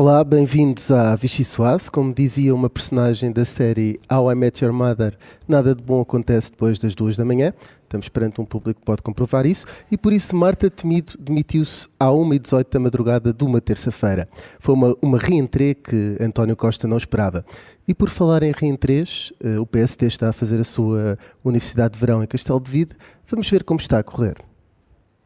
[0.00, 1.90] Olá, bem-vindos à Vichy Soase.
[1.90, 5.14] Como dizia uma personagem da série How I Met Your Mother,
[5.46, 7.52] nada de bom acontece depois das duas da manhã.
[7.82, 12.06] Estamos perante um público que pode comprovar isso e por isso Marta Temido demitiu-se à
[12.06, 14.26] 1h18 da madrugada de uma terça-feira.
[14.58, 17.44] Foi uma, uma reentrée que António Costa não esperava.
[17.86, 22.00] E por falar em reentrés, eh, o PSD está a fazer a sua Universidade de
[22.00, 22.94] Verão em Castelo de Vide.
[23.26, 24.38] Vamos ver como está a correr.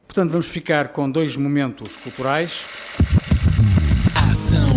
[0.09, 2.65] Portanto, vamos ficar com dois momentos culturais.
[4.35, 4.74] Ação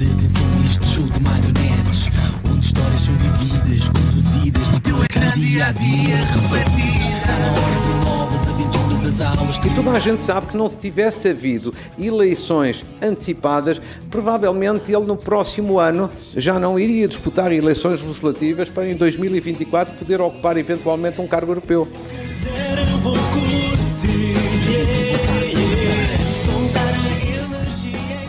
[0.00, 2.08] Preste atenção este show de marionetes
[2.50, 6.16] Onde histórias são vividas, conduzidas no teu ecrã dia a dia.
[6.16, 10.56] Refletidas, está na hora de novas aventuras As aulas E toda a gente sabe que
[10.56, 13.78] não se tivesse havido eleições antecipadas,
[14.10, 20.18] provavelmente ele no próximo ano já não iria disputar eleições legislativas para em 2024 poder
[20.22, 21.86] ocupar eventualmente um cargo europeu.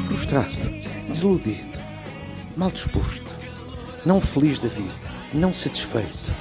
[0.06, 0.61] Frustrado,
[1.22, 1.80] desiludido,
[2.58, 3.30] mal disposto,
[4.04, 4.92] não feliz da vida,
[5.32, 6.36] não satisfeito.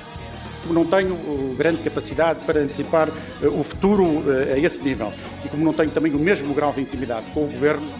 [0.63, 5.13] Como não tenho uh, grande capacidade para antecipar uh, o futuro uh, a esse nível
[5.45, 7.93] e como não tenho também o mesmo grau de intimidade com o governo,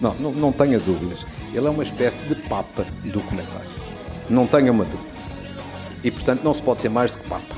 [0.00, 1.24] Não, não, não tenha dúvidas.
[1.54, 3.70] Ele é uma espécie de papa do comentário.
[4.28, 5.14] Não tenha uma dúvida.
[6.02, 7.54] E portanto não se pode ser mais do que papa.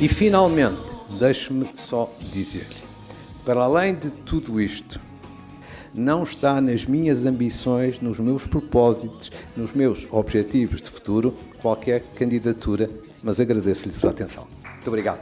[0.00, 2.76] E finalmente, deixe-me só dizer-lhe,
[3.44, 5.00] para além de tudo isto,
[5.98, 12.88] não está nas minhas ambições, nos meus propósitos, nos meus objetivos de futuro, qualquer candidatura,
[13.22, 14.46] mas agradeço-lhe a sua atenção.
[14.74, 15.20] Muito obrigado.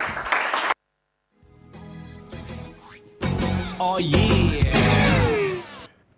[3.78, 4.66] Oh yeah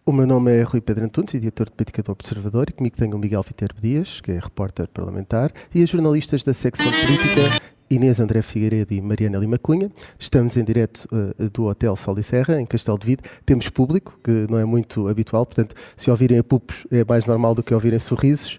[0.09, 3.15] O meu nome é Rui Pedro Antunes, editor de política do Observador, e comigo tenho
[3.15, 8.21] o Miguel Viterbo Dias, que é repórter parlamentar, e as jornalistas da secção política, Inês
[8.21, 9.91] André Figueiredo e Mariana Lima Cunha.
[10.19, 13.23] Estamos em direto eh, do Hotel Sol e Serra, em Castelo de Vide.
[13.47, 17.63] Temos público, que não é muito habitual, portanto, se ouvirem pupos é mais normal do
[17.63, 18.59] que ouvirem sorrisos.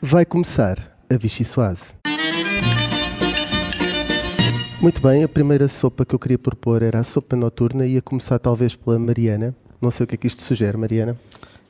[0.00, 0.76] Vai começar
[1.10, 1.94] a Vichy Soase.
[4.80, 8.38] Muito bem, a primeira sopa que eu queria propor era a sopa noturna, ia começar
[8.38, 9.52] talvez pela Mariana.
[9.80, 11.18] Não sei o que é que isto sugere, Mariana.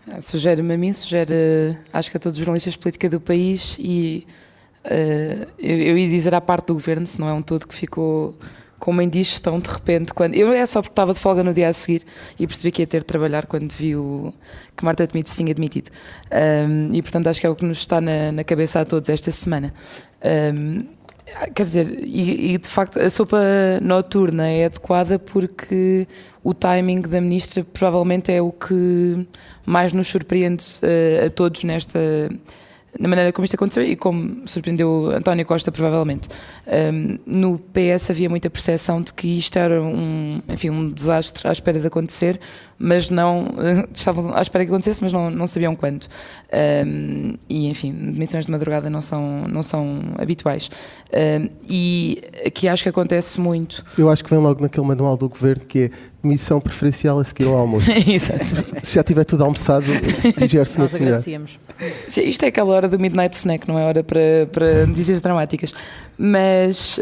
[0.07, 3.19] Ah, Sugere-me a mim, sugere eh, acho que a todos os jornalistas de política do
[3.21, 4.27] país e
[4.89, 7.75] eh, eu, eu ia dizer à parte do governo, se não é um todo que
[7.75, 8.37] ficou
[8.79, 10.15] com uma indigestão de repente.
[10.15, 12.03] Quando, eu é só porque estava de folga no dia a seguir
[12.39, 14.33] e percebi que ia ter de trabalhar quando vi o,
[14.77, 15.91] que Marta se tinha admitido.
[16.31, 19.09] Ahm, e portanto acho que é o que nos está na, na cabeça a todos
[19.09, 19.75] esta semana.
[20.23, 20.87] Ahm,
[21.55, 23.39] Quer dizer, e, e, de facto a sopa
[23.83, 26.09] noturna é adequada porque
[26.43, 29.27] o timing da ministra provavelmente é o que
[29.67, 32.01] mais nos surpreende eh, a todos nesta
[32.99, 36.29] na maneira como isto aconteceu e como surpreendeu António Costa provavelmente.
[36.67, 41.53] Um, no PS havia muita percepção de que isto era um, enfim, um desastre à
[41.53, 42.41] espera de acontecer,
[42.79, 43.55] mas não
[43.93, 46.07] estavam à espera que acontecesse, mas não, não sabiam quando.
[46.87, 50.71] Um, e enfim, demissões de madrugada não são, não são habituais.
[51.13, 53.85] Um, e aqui acho que acontece muito.
[53.97, 55.91] Eu acho que vem logo naquele manual do governo que é
[56.23, 57.91] missão preferencial a seguir ao almoço.
[58.07, 58.65] Exato.
[58.83, 59.87] Se já tiver tudo almoçado,
[60.37, 61.07] digere-se Nós muito melhor.
[61.07, 61.59] agradecíamos.
[62.09, 65.73] Sim, Isto é aquela hora do midnight snack, não é hora para, para notícias dramáticas.
[66.19, 66.99] Mas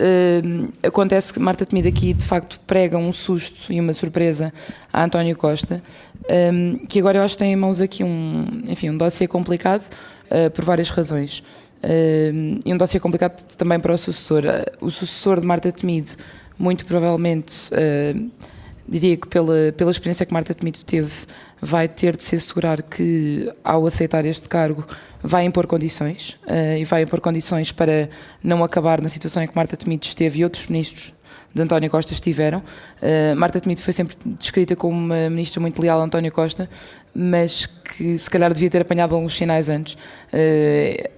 [0.83, 4.53] acontece que Marta Temido aqui de facto prega um susto e uma surpresa
[4.97, 5.83] a António Costa,
[6.53, 9.83] hum, que agora eu acho que tem em mãos aqui um, enfim, um dossiê complicado
[10.31, 11.43] uh, por várias razões.
[11.85, 14.43] Hum, e um dossiê complicado também para o sucessor.
[14.45, 16.13] Uh, O sucessor de Marta Temido,
[16.59, 17.71] muito provavelmente.
[17.75, 18.31] uh,
[18.89, 21.13] diria que pela, pela experiência que Marta Temido teve,
[21.61, 24.87] vai ter de se assegurar que, ao aceitar este cargo,
[25.23, 28.09] vai impor condições eh, e vai impor condições para
[28.43, 31.15] não acabar na situação em que Marta Temido esteve e outros ministros
[31.55, 32.63] de António Costa estiveram.
[33.01, 36.69] Eh, Marta Temido foi sempre descrita como uma ministra muito leal a António Costa,
[37.15, 39.97] mas que se calhar devia ter apanhado alguns sinais antes.
[40.33, 41.11] Eh,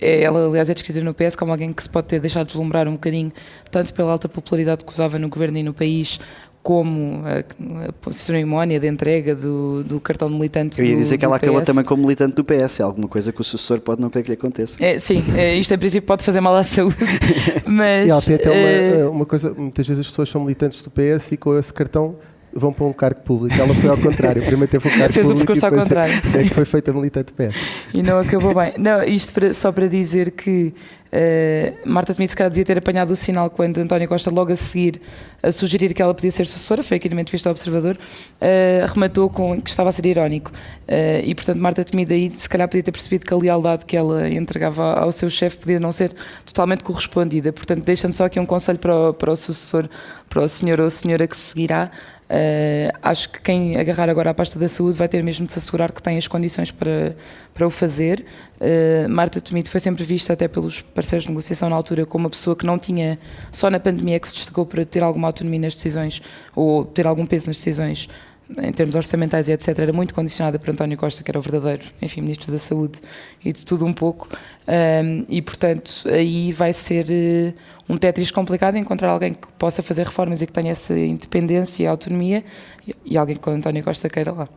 [0.00, 2.92] ela, aliás, é descrita no PS como alguém que se pode ter deixado deslumbrar um
[2.92, 3.30] bocadinho,
[3.70, 6.18] tanto pela alta popularidade que usava no governo e no país,
[6.64, 11.18] como a, a cerimónia de entrega do, do cartão de militante Eu ia do- dizer
[11.18, 13.80] que do ela acabou também como militante do PS, é alguma coisa que o sucessor
[13.80, 14.78] pode não querer que lhe aconteça.
[14.82, 16.96] É, sim, é, isto em princípio pode fazer mal à saúde,
[17.68, 20.82] mas E ela tem até eh, uma, uma coisa, muitas vezes as pessoas são militantes
[20.82, 22.16] do PS e com esse cartão
[22.54, 23.54] vão para um cargo público.
[23.60, 25.88] Ela foi ao contrário, primeiro teve um cargo Fez o público percurso e ao depois
[25.88, 26.38] contrário.
[26.38, 27.56] É, é que foi feita militante PS.
[27.92, 28.72] e não acabou bem.
[28.78, 30.72] Não, isto para- só para dizer que
[31.16, 34.56] eh, Marta Temido se calhar devia ter apanhado o sinal quando António Costa logo a
[34.56, 35.00] seguir
[35.40, 37.96] a sugerir que ela podia ser sucessora, foi aqui no entrevista ao Observador,
[38.40, 40.50] eh, rematou com que estava a ser irónico.
[40.88, 43.96] Eh, e portanto Marta Temido aí se calhar podia ter percebido que a lealdade que
[43.96, 46.10] ela entregava ao seu chefe podia não ser
[46.44, 47.52] totalmente correspondida.
[47.52, 49.88] Portanto, deixando só aqui um conselho para o, para o sucessor,
[50.28, 51.92] para o senhor ou senhora que seguirá,
[52.34, 55.58] Uh, acho que quem agarrar agora a pasta da saúde vai ter mesmo de se
[55.60, 57.14] assegurar que tem as condições para,
[57.54, 58.24] para o fazer.
[58.60, 62.30] Uh, Marta Temido foi sempre vista, até pelos parceiros de negociação na altura, como uma
[62.30, 63.20] pessoa que não tinha,
[63.52, 66.20] só na pandemia, que se destacou para ter alguma autonomia nas decisões
[66.56, 68.08] ou ter algum peso nas decisões
[68.58, 71.84] em termos orçamentais e etc., era muito condicionada por António Costa, que era o verdadeiro,
[72.00, 72.98] enfim, Ministro da Saúde
[73.44, 74.28] e de tudo um pouco.
[74.68, 80.04] Um, e, portanto, aí vai ser uh, um tetris complicado encontrar alguém que possa fazer
[80.04, 82.44] reformas e que tenha essa independência e autonomia
[82.86, 84.48] e, e alguém que o António Costa queira lá.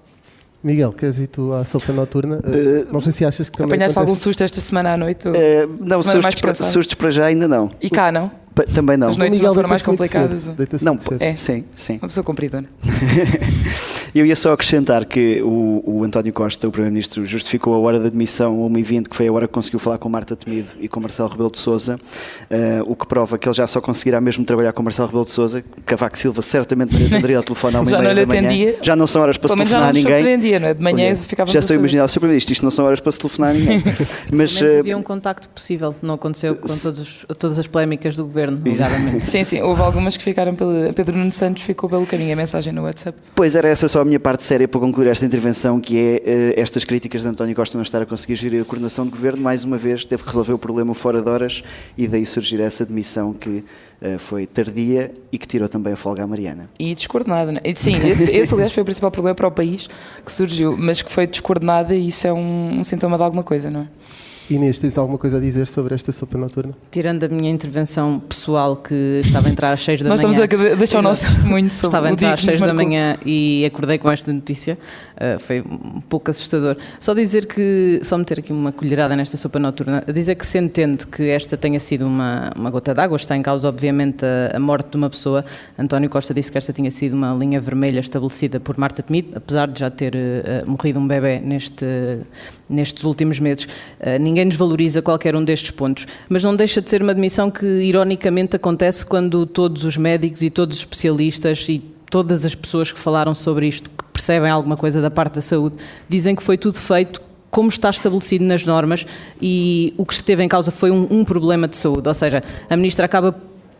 [0.63, 2.38] Miguel, queres ir tu à sopa noturna?
[2.38, 3.75] Uh, não sei se achas que também.
[3.75, 5.28] Apanhaste algum susto esta semana à noite?
[5.28, 5.33] Uh,
[5.80, 7.72] não, sustos para, sustos para já ainda não.
[7.80, 8.31] E cá não?
[8.65, 9.09] Também não.
[9.09, 10.45] As noites não foram mais complicadas?
[10.81, 11.36] Não, é.
[11.36, 11.94] sim, sim.
[11.94, 12.68] Uma pessoa compridona.
[14.15, 18.07] Eu ia só acrescentar que o, o António Costa, o Primeiro-Ministro, justificou a hora de
[18.07, 21.00] admissão a 1h20, que foi a hora que conseguiu falar com Marta Temido e com
[21.00, 22.00] Marcelo Rebelo de Sousa,
[22.50, 25.31] uh, o que prova que ele já só conseguirá mesmo trabalhar com Marcelo Rebelo de
[25.31, 25.63] Sousa.
[25.86, 28.77] Cavaco Silva certamente não lhe atenderia ao telefone à 1 já não lhe atendia.
[28.81, 30.59] Já não são horas para Pelo se telefonar a ninguém.
[30.59, 30.74] não é?
[30.74, 32.13] De manhã Olha, ficava Já estou a imaginar, Sr.
[32.13, 33.83] Primeiro-Ministro, isto não são horas para se telefonar a ninguém.
[34.31, 38.47] Mas uh, havia um contacto possível, não aconteceu com todos, todas as polémicas do governo,
[38.66, 39.24] exatamente.
[39.26, 40.94] sim, sim, houve algumas que ficaram pelo.
[40.94, 43.18] Pedro Nuno Santos ficou pelo caminho, a mensagem no WhatsApp.
[43.36, 46.62] Pois era essa só a minha parte séria para concluir esta intervenção, que é uh,
[46.62, 49.42] estas críticas de António Costa não estar a conseguir gerir a coordenação de governo.
[49.42, 51.64] Mais uma vez, teve que resolver o problema fora de horas
[51.98, 53.64] e daí surgir essa demissão que
[54.02, 56.70] uh, foi tardia e que tirou também a folga à Mariana.
[56.80, 57.60] E descoordenada, né?
[57.76, 59.88] Sim, esse, esse, aliás foi o principal problema para o país
[60.26, 63.70] que surgiu, mas que foi descoordenada e isso é um, um sintoma de alguma coisa,
[63.70, 63.88] não é?
[64.50, 66.74] Inês, tens alguma coisa a dizer sobre esta sopa noturna?
[66.90, 70.38] Tirando a minha intervenção pessoal, que estava a entrar às 6 da Nós manhã.
[70.38, 73.18] Nós estamos a deixar o nosso testemunho sobre Estava a entrar às 6 da manhã
[73.26, 74.78] e acordei com esta notícia.
[75.16, 76.78] Uh, foi um pouco assustador.
[76.98, 81.06] Só dizer que, só meter aqui uma colherada nesta sopa noturna, dizer que se entende
[81.06, 84.92] que esta tenha sido uma, uma gota d'água, está em causa, obviamente, a, a, morte
[84.92, 85.44] de uma pessoa.
[85.78, 89.68] António Costa disse que esta tinha sido uma linha vermelha estabelecida por Marta Temido, apesar
[89.68, 91.86] de já ter uh, morrido um bebê neste
[92.69, 93.66] nestes últimos meses.
[93.66, 97.66] Uh, ninguém desvaloriza qualquer um destes pontos, mas não deixa de ser uma admissão que,
[97.66, 101.80] ironicamente, acontece quando todos os médicos e todos os especialistas e
[102.10, 105.78] todas as pessoas que falaram sobre isto, que percebem alguma coisa da parte da saúde,
[106.08, 109.06] dizem que foi tudo feito como está estabelecido nas normas
[109.42, 112.08] e o que esteve em causa foi um, um problema de saúde.
[112.08, 113.36] Ou seja, a ministra acaba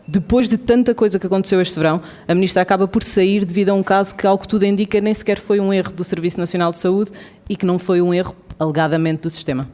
[0.06, 3.74] depois de tanta coisa que aconteceu este verão, a ministra acaba por sair devido a
[3.74, 6.72] um caso que, ao que tudo indica, nem sequer foi um erro do Serviço Nacional
[6.72, 7.12] de Saúde
[7.46, 9.68] e que não foi um erro alegadamente do sistema.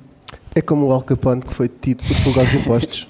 [0.54, 3.08] É como o Al Capone que foi detido por fuga aos impostos.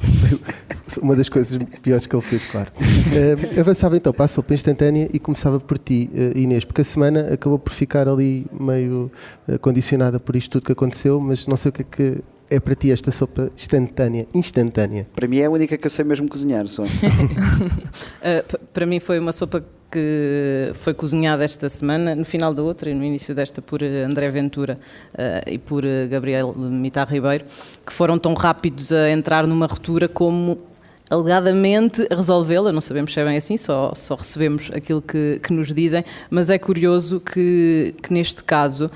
[1.03, 2.71] uma das coisas piores que ele fez, claro.
[2.79, 6.85] Uh, avançava então para a sopa instantânea e começava por ti, uh, Inês, porque a
[6.85, 9.11] semana acabou por ficar ali meio
[9.47, 12.19] uh, condicionada por isto tudo que aconteceu, mas não sei o que é que
[12.51, 14.27] é para ti esta sopa instantânea?
[14.33, 15.07] Instantânea.
[15.15, 16.85] Para mim é a única que eu sei mesmo cozinhar, só.
[18.73, 22.95] para mim foi uma sopa que foi cozinhada esta semana, no final da outra e
[22.95, 24.77] no início desta por André Ventura
[25.15, 27.45] uh, e por Gabriel Mitar Ribeiro,
[27.87, 30.59] que foram tão rápidos a entrar numa ruptura como
[31.09, 35.73] alegadamente resolvê-la, não sabemos se é bem assim, só, só recebemos aquilo que, que nos
[35.73, 38.91] dizem, mas é curioso que, que neste caso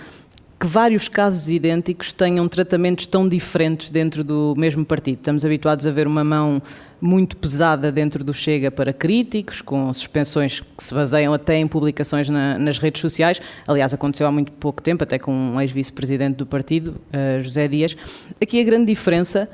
[0.59, 5.19] que vários casos idênticos tenham tratamentos tão diferentes dentro do mesmo partido.
[5.19, 6.61] Estamos habituados a ver uma mão
[7.01, 12.29] muito pesada dentro do Chega para críticos, com suspensões que se baseiam até em publicações
[12.29, 13.41] na, nas redes sociais.
[13.69, 17.97] Aliás, aconteceu há muito pouco tempo, até com um ex-vice-presidente do partido, uh, José Dias.
[18.43, 19.49] Aqui a grande diferença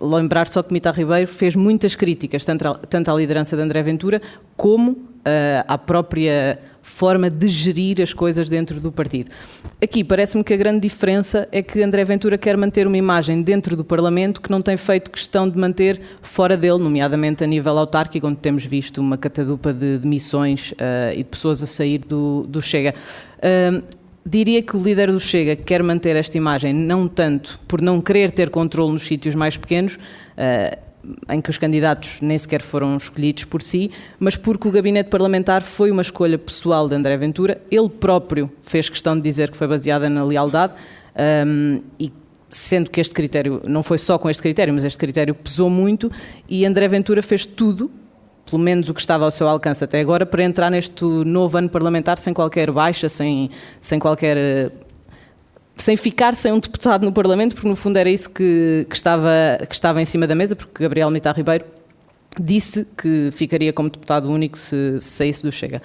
[0.00, 4.22] lembrar só que Mita Ribeiro fez muitas críticas, tanto, tanto à liderança de André Ventura,
[4.56, 9.30] como uh, à própria forma de gerir as coisas dentro do partido.
[9.80, 13.76] Aqui parece-me que a grande diferença é que André Ventura quer manter uma imagem dentro
[13.76, 18.26] do Parlamento que não tem feito questão de manter fora dele, nomeadamente a nível autárquico,
[18.26, 22.62] onde temos visto uma catadupa de demissões uh, e de pessoas a sair do, do
[22.62, 22.94] Chega.
[23.38, 23.82] Uh,
[24.24, 28.30] diria que o líder do Chega quer manter esta imagem, não tanto por não querer
[28.30, 30.87] ter controle nos sítios mais pequenos, uh,
[31.28, 35.62] em que os candidatos nem sequer foram escolhidos por si, mas porque o gabinete parlamentar
[35.62, 37.60] foi uma escolha pessoal de André Ventura.
[37.70, 40.72] Ele próprio fez questão de dizer que foi baseada na lealdade
[41.46, 42.12] um, e
[42.48, 46.10] sendo que este critério não foi só com este critério, mas este critério pesou muito
[46.48, 47.90] e André Ventura fez tudo
[48.48, 51.68] pelo menos o que estava ao seu alcance até agora, para entrar neste novo ano
[51.68, 54.72] parlamentar sem qualquer baixa, sem, sem qualquer
[55.82, 59.30] sem ficar sem um deputado no Parlamento, porque no fundo era isso que, que, estava,
[59.68, 61.64] que estava em cima da mesa, porque Gabriel Mitar Ribeiro
[62.40, 65.82] disse que ficaria como deputado único se, se saísse do Chega.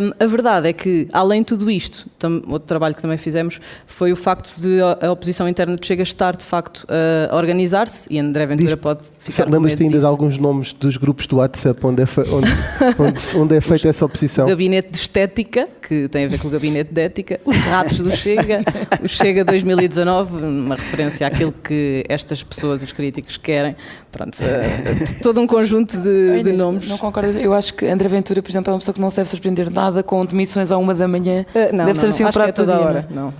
[0.00, 3.58] Um, a verdade é que, além de tudo isto, tam, outro trabalho que também fizemos
[3.84, 6.86] foi o facto de a, oposição interna de Chega estar, de facto,
[7.28, 10.06] a organizar-se e André Ventura Diz- pode ficar com Lembras-te ainda de disso.
[10.06, 12.50] alguns nomes dos grupos do WhatsApp onde é, onde,
[13.00, 14.46] onde- onde é feita essa O oposição?
[14.46, 18.10] gabinete de estética, que tem a ver com o gabinete de ética, os ratos do
[18.16, 18.62] Chega,
[19.02, 23.74] o Chega 2019, uma referência àquilo que estas pessoas, os críticos, querem.
[24.12, 26.88] Pronto, eh, todo um conjunto de, Ai, de Inês, nomes.
[26.88, 27.30] Não concordo.
[27.38, 29.70] Eu acho que André Ventura, por exemplo, é uma pessoa que não se deve surpreender
[29.70, 31.44] nada com demissões à uma da manhã.
[31.54, 33.06] Eh, não, deve não, ser assim não, um é prato do toda a dia, hora.
[33.10, 33.32] não é?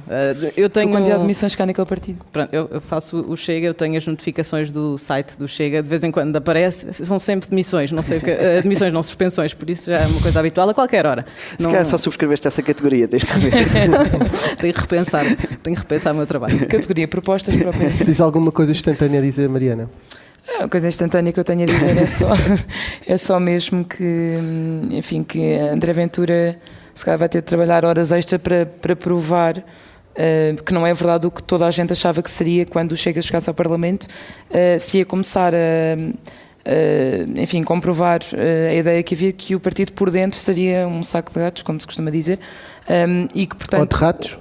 [0.48, 2.18] Eh, eu A tenho quantidade de demissões que há naquele partido.
[2.32, 5.88] Pronto, eu, eu faço o Chega, eu tenho as notificações do site do Chega, de
[5.88, 9.54] vez em quando aparece, são sempre demissões, não sei o que, eh, demissões, não suspensões,
[9.54, 11.24] por isso já é uma coisa habitual a qualquer hora.
[11.58, 13.52] Se Não- calhar só subscreveste essa categoria, tens que ver.
[14.60, 15.24] tenho que repensar,
[15.62, 16.66] tenho que repensar o meu trabalho.
[16.66, 17.94] Categoria propostas próprias.
[18.04, 19.88] Diz alguma coisa instantânea a dizer, Mariana?
[20.60, 22.28] A coisa instantânea que eu tenho a dizer é só,
[23.06, 24.38] é só mesmo que,
[24.90, 26.58] enfim, que André Ventura
[26.94, 29.64] se calhar vai ter de trabalhar horas extra para, para provar
[30.14, 32.96] eh, que não é verdade o que toda a gente achava que seria quando o
[32.96, 34.06] Chega chegasse ao Parlamento,
[34.50, 35.58] eh, se ia começar a,
[36.66, 38.20] a, enfim, comprovar
[38.70, 41.80] a ideia que havia que o partido por dentro seria um saco de gatos, como
[41.80, 42.38] se costuma dizer,
[43.08, 43.90] hum, e que Ou portanto...
[43.90, 44.38] de ratos?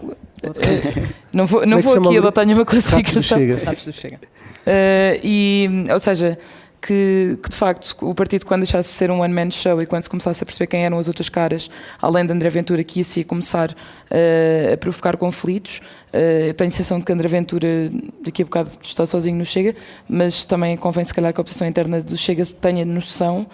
[1.31, 2.17] não vou, não é vou aqui o grupo?
[2.17, 3.37] adotar nenhuma Ratos do classificação.
[3.37, 3.63] Chega.
[3.63, 4.19] Ratos do Chega.
[4.65, 6.37] Uh, e, ou seja,
[6.81, 10.03] que, que de facto o partido, quando deixasse de ser um one-man show e quando
[10.03, 11.69] se começasse a perceber quem eram as outras caras,
[12.01, 15.77] além de André Ventura, que ia se começar uh, a provocar conflitos.
[16.11, 17.67] Uh, eu tenho a sensação de que André Ventura
[18.23, 19.75] daqui a bocado está sozinho no Chega,
[20.09, 23.47] mas também convém se calhar que a oposição interna do Chega tenha noção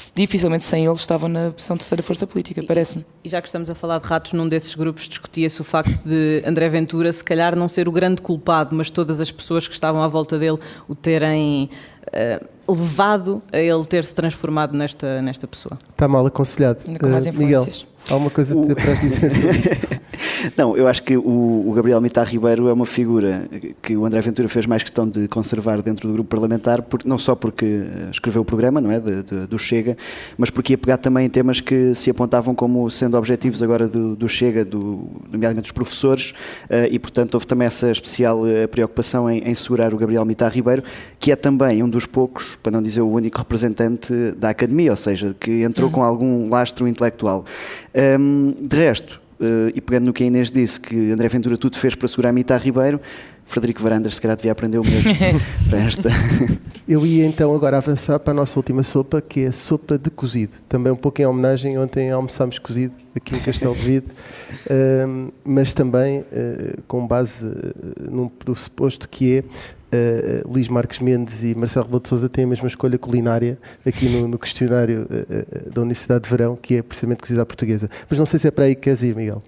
[0.00, 3.04] que dificilmente sem ele estavam na posição de terceira força política, parece-me.
[3.22, 6.42] E já que estamos a falar de ratos, num desses grupos discutia-se o facto de
[6.46, 10.02] André Ventura se calhar não ser o grande culpado, mas todas as pessoas que estavam
[10.02, 11.68] à volta dele o terem
[12.12, 15.78] eh, levado a ele ter-se transformado nesta, nesta pessoa.
[15.90, 16.80] Está mal aconselhado.
[16.86, 17.66] Ainda com mais Eh, Miguel.
[18.08, 20.00] Há alguma coisa que para dizer sobre isto?
[20.56, 23.46] Não, eu acho que o, o Gabriel Mitar Ribeiro é uma figura
[23.82, 27.18] que o André Ventura fez mais questão de conservar dentro do grupo parlamentar, por- não
[27.18, 29.96] só porque eh, escreveu o programa, não é, de- de- do Chega,
[30.38, 34.16] mas porque ia pegar também em temas que se apontavam como sendo objetivos agora do,
[34.16, 36.32] do Chega, do, nomeadamente dos professores,
[36.70, 40.50] eh, e portanto houve também essa especial eh, preocupação em, em segurar o Gabriel Mitar
[40.52, 40.82] Ribeiro,
[41.18, 44.96] que é também um dos poucos, para não dizer o único representante da academia, ou
[44.96, 47.44] seja, que entrou com algum lastro intelectual.
[47.94, 51.76] Hum, de resto, eh, e pegando no que a Inês disse, que André Ventura tudo
[51.78, 53.00] fez para segurar Mitar Ribeiro,
[53.44, 55.12] Frederico Varandas se calhar devia aprender o mesmo
[55.68, 56.10] para esta.
[56.86, 60.10] Eu ia então agora avançar para a nossa última sopa, que é a sopa de
[60.10, 60.56] cozido.
[60.68, 64.06] Também um pouco em homenagem, ontem almoçámos cozido aqui em Castelo de Vide,
[64.70, 69.44] Ahm, mas também eh, com base eh, num pressuposto que é
[69.92, 74.08] eh, Luís Marques Mendes e Marcelo Rebelo de Sousa têm a mesma escolha culinária aqui
[74.08, 75.44] no, no questionário eh, eh,
[75.74, 77.88] da Universidade de Verão, que é precisamente cozida à portuguesa.
[78.08, 79.42] Mas não sei se é para aí que queres ir, Miguel.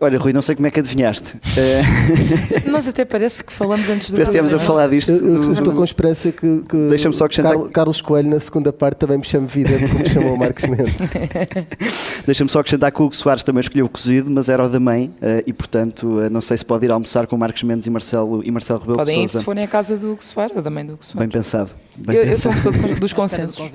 [0.00, 1.38] Olha, Rui, não sei como é que adivinhaste.
[2.70, 4.66] Nós até parece que falamos antes do parece que estivemos a programa.
[4.66, 5.10] falar disto.
[5.10, 8.40] Eu, eu no- estou com esperança que, que Deixa-me só acrescentar- Carlos, Carlos Coelho, na
[8.40, 10.94] segunda parte, também me chame vidente, como chamou o Marcos Mendes.
[12.26, 14.78] Deixa-me só acrescentar que o Hugo Soares também escolheu o cozido, mas era o da
[14.80, 15.10] mãe,
[15.46, 18.80] e portanto não sei se pode ir almoçar com Marcos Mendes e Marcelo, e Marcelo
[18.80, 19.37] Rebelo de Podem ir Sousa.
[19.38, 21.20] Se forem à casa do Hugo Soares ou também do Hugo Soares.
[21.20, 21.70] Bem pensado.
[21.96, 22.60] Bem Eu, eu pensado.
[22.60, 23.58] sou uma pessoa dos consensos.
[23.58, 23.72] Uh,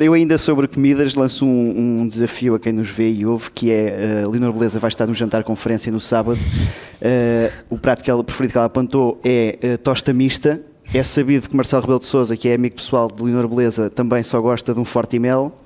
[0.00, 3.72] eu ainda sobre comidas lanço um, um desafio a quem nos vê e ouve, que
[3.72, 6.38] é uh, Leonor Beleza vai estar no jantar conferência no sábado.
[6.38, 10.60] Uh, o prato que ela, preferido que ela apontou é uh, tosta mista.
[10.94, 14.22] É sabido que Marcelo Rebelo de Sousa, que é amigo pessoal de Leonor Beleza, também
[14.22, 15.56] só gosta de um forte e mel.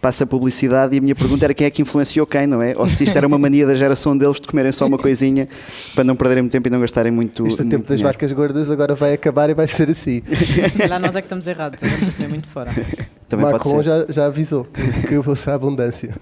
[0.00, 2.72] Passa a publicidade e a minha pergunta era quem é que influenciou quem, não é?
[2.76, 5.48] Ou se isto era uma mania da geração deles de comerem só uma coisinha
[5.94, 8.12] para não perderem muito tempo e não gastarem muito, Este muito tempo das dinheiro.
[8.16, 10.22] vacas gordas agora vai acabar e vai ser assim.
[10.70, 12.70] Se calhar nós é que estamos errados, estamos a comer muito fora.
[13.28, 13.82] Também pode Macron ser.
[13.82, 14.68] já, já avisou
[15.08, 16.14] que eu vou ser a abundância.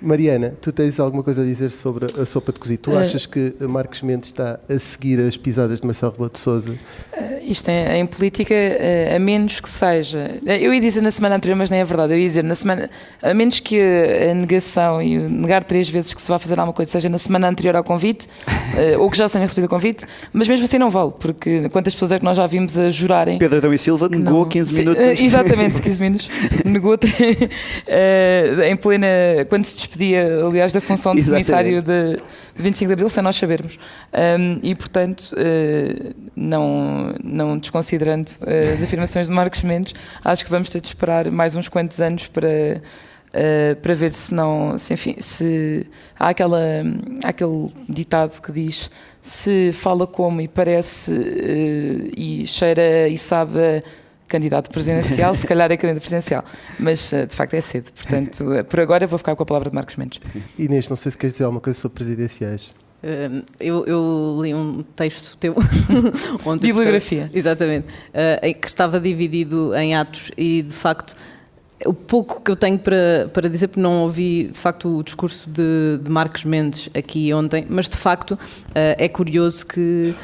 [0.00, 2.82] Mariana, tu tens alguma coisa a dizer sobre a sopa de cozido?
[2.82, 6.38] Tu Eh, achas que Marcos Mendes está a seguir as pisadas de Marcelo Rebelo de
[6.38, 6.72] Sousa?
[7.50, 10.38] Isto é, em política, eh, a menos que seja.
[10.46, 12.12] eh, Eu ia dizer na semana anterior, mas nem é verdade.
[12.12, 12.90] Eu ia dizer na semana.
[13.22, 13.80] A menos que
[14.30, 17.16] a negação e o negar três vezes que se vai fazer alguma coisa seja na
[17.16, 18.28] semana anterior ao convite,
[18.76, 21.68] eh, ou que já se tenha recebido o convite, mas mesmo assim não vale, porque
[21.70, 23.38] quantas pessoas é que nós já vimos a jurarem.
[23.38, 26.28] Pedro Adão e Silva negou não- 15 Sim, minutos de- Exatamente, 15 minutos.
[26.64, 26.96] Negou
[28.68, 29.06] em plena.
[29.48, 31.46] Quando se despedia, aliás, da função de Exatamente.
[31.50, 32.22] comissário de
[32.58, 33.78] 25 de Abril, sem nós sabermos.
[34.12, 40.50] Um, e, portanto, eh, não, não desconsiderando eh, as afirmações de Marcos Mendes, acho que
[40.50, 42.82] vamos ter de esperar mais uns quantos anos para.
[43.32, 45.86] eh, para ver se não se, enfim, se
[46.18, 46.58] há aquela
[47.22, 51.12] há aquele ditado que diz se fala como e parece
[52.16, 53.82] e cheira e sabe
[54.28, 56.44] candidato presidencial, se calhar é candidato presidencial,
[56.78, 57.90] mas uh, de facto é cedo.
[57.92, 60.20] Portanto, uh, por agora vou ficar com a palavra de Marcos Mendes.
[60.58, 62.70] Inês, não sei se queres dizer alguma coisa sobre presidenciais.
[63.02, 65.54] Uh, eu, eu, li um texto teu
[66.44, 66.66] ontem.
[66.66, 67.30] Bibliografia.
[67.32, 67.86] Exatamente.
[67.88, 71.14] Uh, que estava dividido em atos e, de facto,
[71.86, 75.48] o pouco que eu tenho para, para dizer, porque não ouvi de facto o discurso
[75.48, 78.38] de, de Marcos Mendes aqui ontem, mas de facto uh,
[78.74, 80.14] é curioso que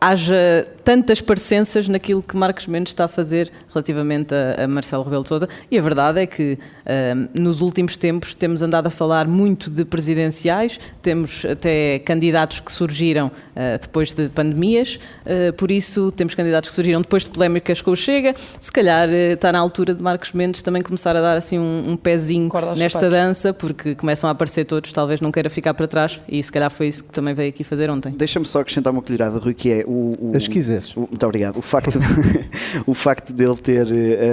[0.00, 5.22] haja tantas parecenças naquilo que Marcos Mendes está a fazer relativamente a, a Marcelo Rebelo
[5.22, 5.48] de Sousa.
[5.70, 9.84] E a verdade é que uh, nos últimos tempos temos andado a falar muito de
[9.84, 16.70] presidenciais, temos até candidatos que surgiram uh, depois de pandemias, uh, por isso temos candidatos
[16.70, 18.34] que surgiram depois de polémicas com o Chega.
[18.60, 21.96] Se calhar está na altura de Marcos Mendes também começar a dar assim um, um
[21.96, 26.40] pezinho nesta dança, porque começam a aparecer todos, talvez não queira ficar para trás, e
[26.42, 28.12] se calhar foi isso que também veio aqui fazer ontem.
[28.12, 30.32] Deixa-me só acrescentar uma colherada, Rui, que é o.
[30.48, 30.96] o, quiseres.
[30.96, 31.58] O, muito obrigado.
[31.58, 32.06] O facto, de,
[32.86, 33.86] o facto dele ter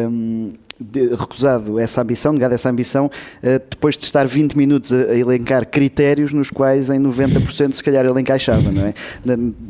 [0.09, 5.15] um, de, recusado essa ambição, negado essa ambição, uh, depois de estar 20 minutos a,
[5.15, 8.93] elencar critérios nos quais em 90% se calhar ele encaixava, não é?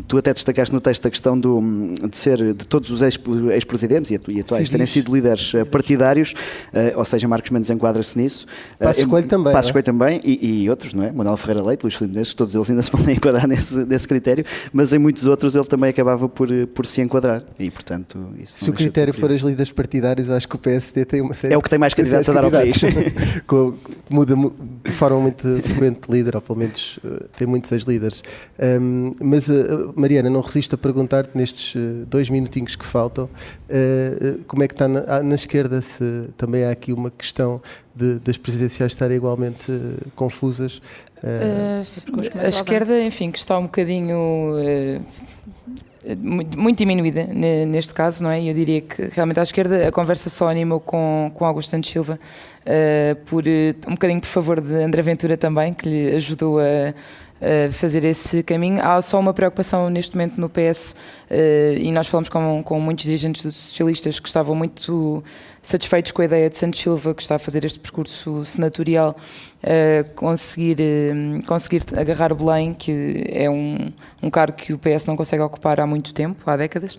[0.08, 1.62] Tu até destacaste no texto a questão do,
[2.10, 6.34] de ser de todos os ex-presidentes e, e atuais terem sido líderes uh, partidários,
[6.74, 8.46] uh, ou seja, Marcos Mendes enquadra-se nisso.
[8.80, 9.54] Passos Coelho também.
[9.54, 9.74] Passos é?
[9.74, 11.12] Coelho também e, e, outros, não é?
[11.12, 14.46] Manuel Ferreira Leite, Luís Filipe Neves, todos eles ainda se podem enquadrar nesse, nesse critério,
[14.72, 18.70] mas em muitos outros ele também acabava por, por se enquadrar e, portanto, isso Se
[18.70, 20.60] o critério for as líderes partidárias, eu acho que o
[20.94, 22.76] PSD tem uma série É o que tem mais candidatos a dar ao país.
[24.10, 24.36] Muda
[24.84, 28.24] de forma muito frequente líder, ou pelo menos uh, tem muitos ex-líderes.
[28.60, 33.30] Um, mas, uh, Mariana, não resisto a perguntar-te nestes uh, dois minutinhos que faltam,
[34.48, 37.62] como é que está na, na, esquerda, se também há aqui uma questão
[37.96, 39.72] de, das presidenciais estarem igualmente
[40.16, 40.80] confusas.
[41.24, 44.60] a esquerda, enfim, que está um bocadinho
[46.18, 48.44] muito, muito, diminuída neste caso, não é?
[48.44, 52.20] Eu diria que realmente à esquerda a conversa só animou com, com Augusto Santos Silva,
[52.62, 53.44] uh, por,
[53.88, 56.94] um bocadinho por favor de André Ventura também, que lhe ajudou a,
[57.42, 58.84] a fazer esse caminho.
[58.84, 60.96] Há só uma preocupação neste momento no PS,
[61.30, 65.24] uh, e nós falamos com, com muitos dirigentes socialistas que estavam muito
[65.64, 69.16] satisfeitos com a ideia de Santos Silva, que está a fazer este percurso senatorial
[69.64, 75.16] uh, conseguir, uh, conseguir agarrar Belém, que é um, um cargo que o PS não
[75.16, 76.98] consegue ocupar há muito tempo, há décadas,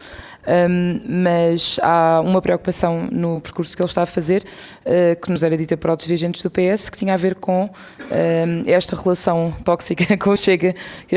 [1.06, 4.44] mas há uma preocupação no percurso que ele está a fazer,
[4.86, 7.68] uh, que nos era dita por outros dirigentes do PS, que tinha a ver com
[8.66, 10.74] esta relação tóxica com o Chega,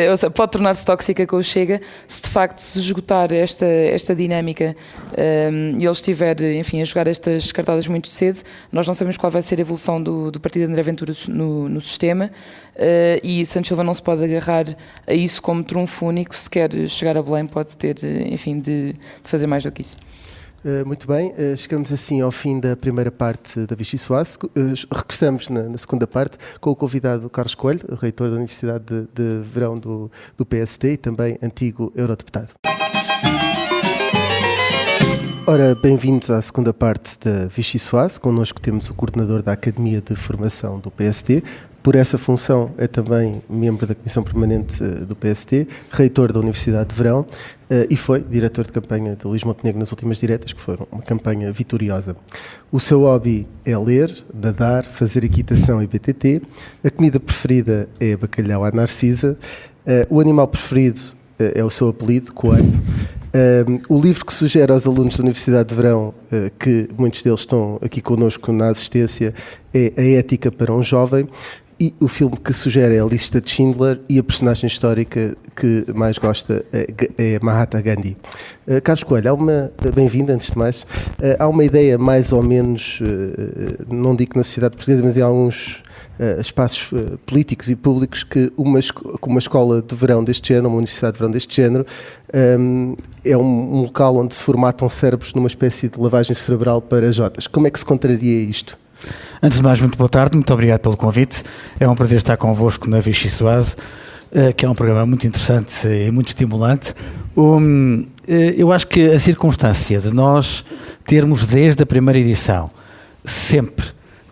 [0.09, 4.13] ou seja, pode tornar-se tóxica com o Chega, se de facto se esgotar esta, esta
[4.13, 4.75] dinâmica.
[5.77, 9.41] E ele estiver, enfim, a jogar estas cartadas muito cedo, nós não sabemos qual vai
[9.41, 12.31] ser a evolução do, do partido de André Ventura no, no sistema
[12.75, 14.65] uh, e Santos Silva não se pode agarrar
[15.05, 17.97] a isso como trunfo único, se quer chegar a Belém pode ter,
[18.31, 19.97] enfim, de, de fazer mais do que isso.
[20.65, 24.37] Uh, muito bem, chegamos assim ao fim da primeira parte da Vichy Soares.
[24.91, 29.43] Regressamos na, na, segunda parte com o convidado Carlos Coelho, reitor da Universidade de, de
[29.43, 32.53] Verão do, do PSD e também antigo eurodeputado.
[35.49, 38.19] Ora, bem-vindos à segunda parte da Vichy Soase.
[38.19, 41.41] Connosco temos o coordenador da Academia de Formação do PSD.
[41.81, 46.89] Por essa função é também membro da Comissão Permanente eh, do PSD, reitor da Universidade
[46.89, 47.25] de Verão
[47.69, 51.01] eh, e foi diretor de campanha de Luís Montenegro nas últimas diretas, que foram uma
[51.01, 52.17] campanha vitoriosa.
[52.69, 56.41] O seu hobby é ler, nadar, fazer equitação e BTT.
[56.83, 59.39] A comida preferida é bacalhau à narcisa.
[59.85, 60.99] Eh, o animal preferido
[61.39, 62.81] é o seu apelido, coelho.
[63.37, 67.41] Um, o livro que sugere aos alunos da Universidade de Verão, uh, que muitos deles
[67.41, 69.31] estão aqui connosco na assistência,
[69.71, 71.27] é A Ética para um Jovem.
[71.79, 75.85] E o filme que sugere é a lista de Schindler e a personagem histórica que
[75.93, 78.17] mais gosta é, é Mahatma Gandhi.
[78.67, 82.41] Uh, Carlos Coelho, há uma, bem-vindo antes de mais, uh, há uma ideia mais ou
[82.41, 82.99] menos,
[83.87, 85.83] não digo na sociedade portuguesa, mas em alguns
[86.19, 88.79] uh, espaços uh, políticos e públicos que uma,
[89.21, 91.85] uma escola de verão deste género, uma universidade de verão deste género,
[92.59, 97.11] um, é um, um, local onde se formatam cérebros numa espécie de lavagem cerebral para
[97.11, 97.47] Jotas.
[97.47, 98.77] Como é que se contraria isto?
[99.41, 101.43] Antes de mais, muito boa tarde, muito obrigado pelo convite.
[101.79, 103.75] É um prazer estar convosco na Vichy Soase,
[104.31, 106.93] uh, que é um programa muito interessante e muito estimulante.
[107.35, 108.07] Um,
[108.57, 110.65] eu acho que a circunstância de nós
[111.05, 112.69] termos desde a primeira edição
[113.23, 113.85] sempre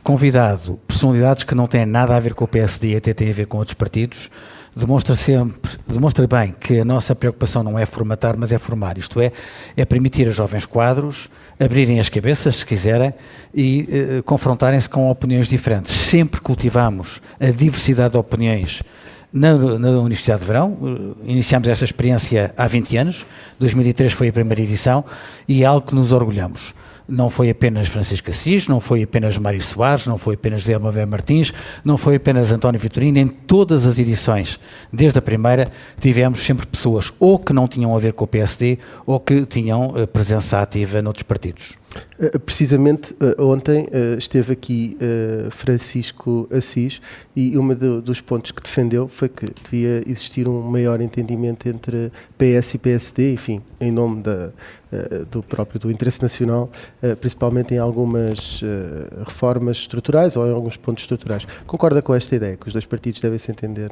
[0.06, 3.34] convidado personalidades que não têm nada a ver com o PSD e até têm a
[3.34, 4.30] ver com outros partidos,
[4.76, 9.20] demonstra sempre, demonstra bem que a nossa preocupação não é formatar, mas é formar, isto
[9.20, 9.32] é,
[9.76, 11.28] é permitir a jovens quadros
[11.60, 13.16] abrirem as cabeças, se quiserem,
[13.52, 15.92] e eh, confrontarem-se com opiniões diferentes.
[15.92, 18.84] Sempre cultivamos a diversidade de opiniões
[19.34, 20.78] na, na Universidade de Verão.
[21.26, 23.26] Eh, iniciámos esta experiência há 20 anos,
[23.58, 25.04] 2003 foi a primeira edição
[25.48, 26.76] e é algo que nos orgulhamos
[27.08, 31.06] não foi apenas Francisco Assis, não foi apenas Mário Soares, não foi apenas Zé Mavé
[31.06, 34.60] Martins, não foi apenas António Vitorino, em todas as edições,
[34.92, 38.80] desde a primeira, tivemos sempre pessoas ou que não tinham a ver com o PSD
[39.06, 41.78] ou que tinham eh, presença ativa noutros partidos.
[42.20, 44.98] Eh, precisamente eh, ontem esteve aqui
[45.52, 47.02] Francisco Assis
[47.36, 47.68] e um
[48.02, 53.34] dos pontos que defendeu foi que devia existir um maior entendimento entre PS e PSD,
[53.34, 54.50] enfim, em nome da,
[55.30, 56.70] do próprio do interesse nacional,
[57.20, 58.62] principalmente em algumas
[59.26, 61.46] reformas estruturais ou em alguns pontos estruturais.
[61.66, 63.92] Concorda com esta ideia que os dois partidos devem se entender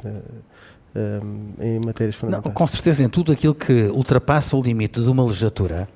[1.60, 2.46] em matérias fundamentais?
[2.46, 5.88] Não, com certeza, em tudo aquilo que ultrapassa o limite de uma legislatura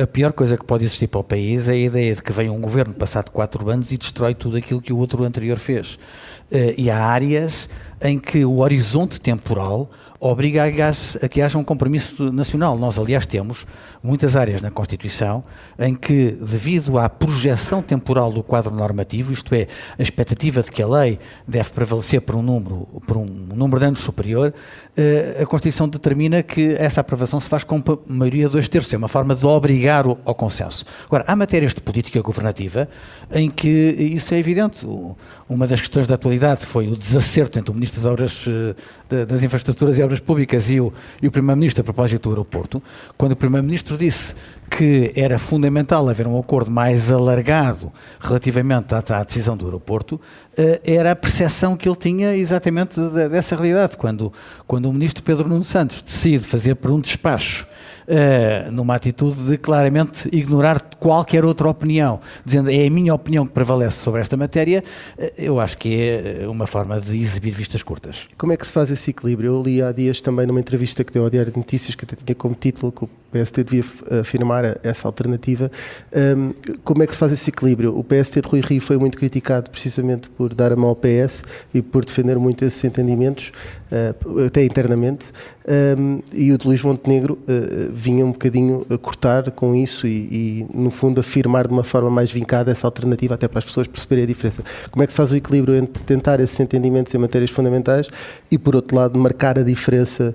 [0.00, 2.48] a pior coisa que pode existir para o país é a ideia de que vem
[2.48, 5.98] um governo passado quatro anos e destrói tudo aquilo que o outro anterior fez.
[6.50, 7.68] Eh, e há áreas
[8.00, 9.90] em que o horizonte temporal
[10.30, 12.78] obriga a que haja um compromisso nacional.
[12.78, 13.66] Nós, aliás, temos
[14.02, 15.44] muitas áreas na Constituição
[15.78, 19.66] em que, devido à projeção temporal do quadro normativo, isto é,
[19.98, 23.86] a expectativa de que a lei deve prevalecer por um número, por um número de
[23.86, 24.54] anos superior,
[24.96, 28.92] eh, a Constituição determina que essa aprovação se faz com maioria de dois terços.
[28.94, 30.86] É uma forma de obrigar ao consenso.
[31.04, 32.88] Agora, há matérias de política governativa
[33.32, 34.86] em que isso é evidente.
[35.48, 38.46] Uma das questões da atualidade foi o desacerto entre o Ministro das Obras,
[39.10, 42.82] eh, das Infraestruturas e Obras Públicas e o, e o Primeiro-Ministro a propósito do aeroporto,
[43.16, 44.34] quando o Primeiro-Ministro disse
[44.70, 50.20] que era fundamental haver um acordo mais alargado relativamente à, à decisão do aeroporto,
[50.56, 52.98] eh, era a percepção que ele tinha exatamente
[53.30, 53.96] dessa realidade.
[53.96, 54.32] Quando,
[54.66, 57.66] quando o Ministro Pedro Nuno Santos decide fazer por um despacho
[58.08, 63.52] uh, numa atitude de claramente ignorar qualquer outra opinião, dizendo é a minha opinião que
[63.52, 64.82] prevalece sobre esta matéria,
[65.18, 68.28] uh, eu acho que é uma forma de exibir vistas curtas.
[68.36, 69.54] Como é que se faz esse equilíbrio?
[69.54, 72.16] Eu li há dias também numa entrevista que deu ao Diário de Notícias, que até
[72.16, 73.84] tinha como título que o PSD devia
[74.20, 75.70] afirmar essa alternativa.
[76.84, 77.98] Como é que se faz esse equilíbrio?
[77.98, 81.42] O PSD de Rui Rio foi muito criticado precisamente por dar a mão ao PS
[81.72, 83.52] e por defender muito esses entendimentos,
[83.90, 85.32] uh, até internamente,
[86.32, 90.66] e o de Luís Montenegro uh, vinha um bocadinho a cortar com isso e, e,
[90.74, 94.24] no fundo, afirmar de uma forma mais vincada essa alternativa, até para as pessoas perceberem
[94.24, 94.62] a diferença.
[94.90, 98.08] Como é que se faz o equilíbrio entre tentar esses entendimentos em matérias fundamentais
[98.50, 100.34] e, por outro lado, marcar a diferença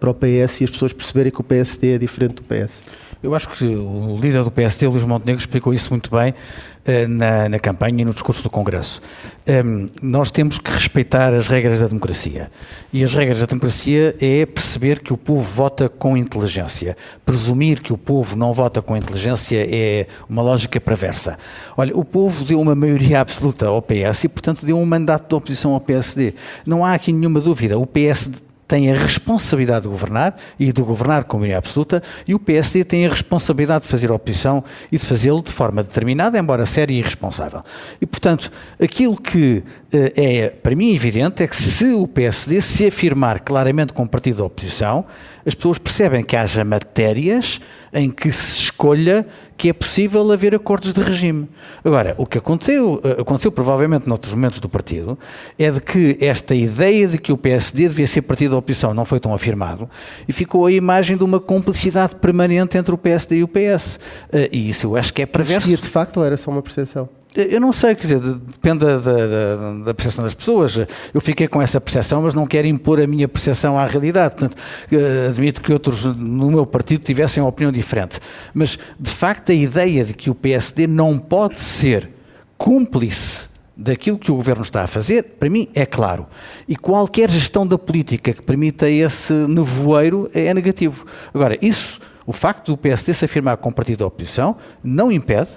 [0.00, 2.82] para o PS e as pessoas perceberem que o PSD é diferente do PS?
[3.22, 7.48] Eu acho que o líder do PSD, Luís Montenegro, explicou isso muito bem uh, na,
[7.48, 9.02] na, campanha e no discurso do Congresso.
[9.48, 12.50] Um, ehm, nós temos que respeitar as regras da democracia.
[12.92, 16.96] E as regras da democracia é perceber que o povo vota com inteligência.
[17.24, 21.36] Presumir que o povo não vota com inteligência é uma lógica perversa.
[21.76, 25.34] Olha, o povo deu uma maioria absoluta ao PS e, portanto, deu um mandato de
[25.34, 26.34] oposição ao PSD.
[26.64, 27.76] Não há aqui nenhuma dúvida.
[27.76, 32.38] O PSD tem a responsabilidade de governar e de governar com maioria absoluta, e o
[32.38, 36.92] PSD tem a responsabilidade de fazer oposição e de fazê-lo de forma determinada, embora séria
[36.92, 37.62] e irresponsável.
[38.00, 38.50] E, portanto,
[38.80, 43.92] aquilo que eh, é, para mim, evidente é que se o PSD se afirmar claramente
[43.92, 45.04] como partido da oposição,
[45.46, 47.60] as pessoas percebem que haja matérias
[47.96, 51.48] em que se escolha que é possível haver acordos de regime.
[51.82, 55.18] Agora, o que aconteceu, eh, aconteceu provavelmente noutros momentos do partido,
[55.58, 59.06] é de que esta ideia de que o PSD devia ser partido da oposição não
[59.06, 59.88] foi tão afirmado
[60.28, 63.98] e ficou a imagem de uma complicidade permanente entre o PSD e o PS.
[64.30, 65.68] Eh, e isso eu acho que é perverso.
[65.68, 67.08] Existia de facto ou era só uma percepção?
[67.36, 70.78] Eu não sei, quer dizer, depende da, da, da, percepção das pessoas.
[71.12, 74.36] Eu fiquei com essa percepção, mas não quero impor a minha percepção à realidade.
[74.36, 74.56] Portanto,
[74.90, 78.20] eh, admito que outros no meu partido tivessem uma opinião diferente.
[78.54, 82.08] Mas, de facto, a ideia de que o PSD não pode ser
[82.56, 86.26] cúmplice daquilo que o governo está a fazer, para mim é claro.
[86.66, 91.04] E qualquer gestão da política que permita esse nevoeiro é negativo.
[91.34, 95.50] Agora, isso, o facto do PSD se afirmar como partido da oposição, não impede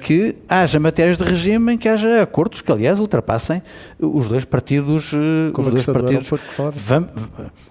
[0.00, 3.62] que haja matérias de regime em que haja acordos que, aliás, ultrapassem
[3.98, 5.12] os dois partidos.
[5.12, 6.30] Uh, Como os dois partidos.
[6.74, 7.10] Vamos,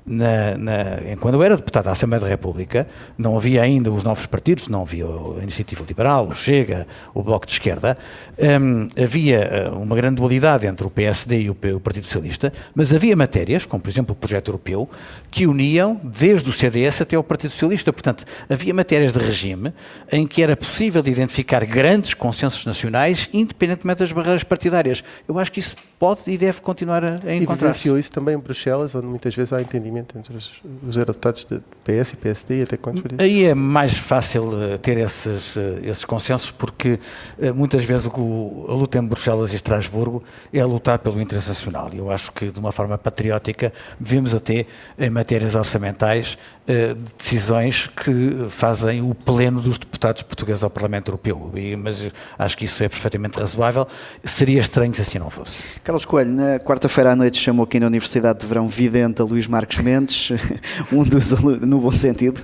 [0.06, 0.76] na, na,
[1.19, 4.84] quando eu era deputado da Assembleia da República, não havia ainda os novos partidos, não
[4.84, 7.98] havia a Iniciativa Liberal, o Chega, o Bloco de Esquerda.
[8.38, 12.93] Um, havia eh, uma grande dualidade entre o PSD e o, o Partido Socialista, mas
[12.93, 14.89] havia matérias, como por exemplo o projeto europeu,
[15.32, 17.91] que uniam desde o CDS até o Partido Socialista.
[17.91, 19.74] Portanto, havia matérias de regime
[20.12, 25.03] em que era possível identificar grandes consensos nacionais, independentemente das barreiras partidárias.
[25.27, 27.89] Eu acho que isso pode e deve continuar a, a E encontrar-se.
[27.99, 30.51] isso também em Bruxelas, onde muitas vezes há entendimento entre os,
[30.88, 33.03] os eurodeputados de PS e PSD e até quantos.
[33.19, 36.97] Aí é mais fácil eh, ter esses, eh, esses consensos porque
[37.41, 41.49] eh, muitas vezes o- a luta em Bruxelas e Estrasburgo é a lutar pelo interesse
[41.49, 41.89] nacional.
[41.93, 44.65] E eu acho que de uma forma patriótica devemos até,
[44.97, 46.38] em matérias orçamentais,
[47.17, 51.51] decisões que fazem o pleno dos deputados portugueses ao Parlamento Europeu.
[51.56, 53.88] E- mas acho que isso é perfeitamente razoável.
[54.23, 55.63] Seria estranho se assim não fosse.
[55.84, 59.47] Carlos Coelho, na quarta-feira à noite chamou aqui na Universidade de Verão vidente a Luís
[59.47, 60.30] Marques Mendes,
[60.91, 62.41] um dos alunos, no bom sentido,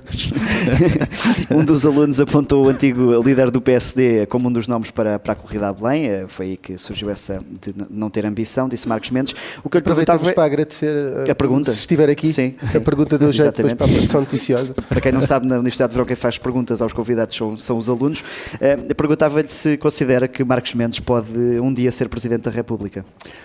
[1.51, 5.33] um dos alunos apontou o antigo líder do PSD como um dos nomes para, para
[5.33, 8.87] a corrida a Belém, Eh, foi aí que surgiu essa de não ter ambição, disse
[8.87, 9.35] Marques Mendes.
[9.63, 11.71] O que eu lhe perguntava é- para agradecer uh, A pergunta?
[11.71, 12.31] se estiver aqui.
[12.31, 12.77] Sim, se sim.
[12.77, 14.73] a pergunta deu jeito para a produção noticiosa.
[14.73, 17.77] Para quem não sabe, na Universidade de Verão quem faz perguntas aos convidados são, são
[17.77, 18.23] os alunos.
[18.59, 23.03] Eu Perguntava-lhe se considera que Marcos Mendes pode um dia ser Presidente da República.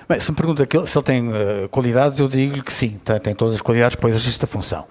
[0.08, 3.00] Bem, se me pergunta que ele- se ele tem eh, qualidades, eu digo-lhe que sim,
[3.04, 4.84] tem, tem todas as qualidades para o exercício da função.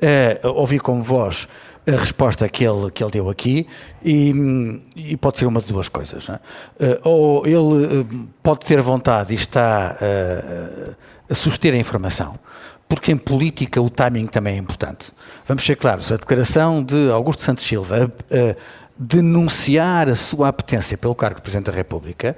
[0.00, 1.46] Eh, ouvi como voz
[1.86, 3.66] a resposta que ele, que ele deu aqui
[4.04, 4.34] e,
[4.96, 6.28] e pode ser uma de duas coisas.
[6.28, 6.40] não é?
[7.04, 8.06] Ou ele
[8.42, 10.90] pode ter vontade e está eh,
[11.30, 12.38] a suster a informação,
[12.88, 15.12] porque em política o timing também é importante.
[15.46, 18.56] Vamos ser claros, a declaração de Augusto Santos Silva a, a
[18.98, 22.36] denunciar a sua apetência pelo cargo de Presidente da República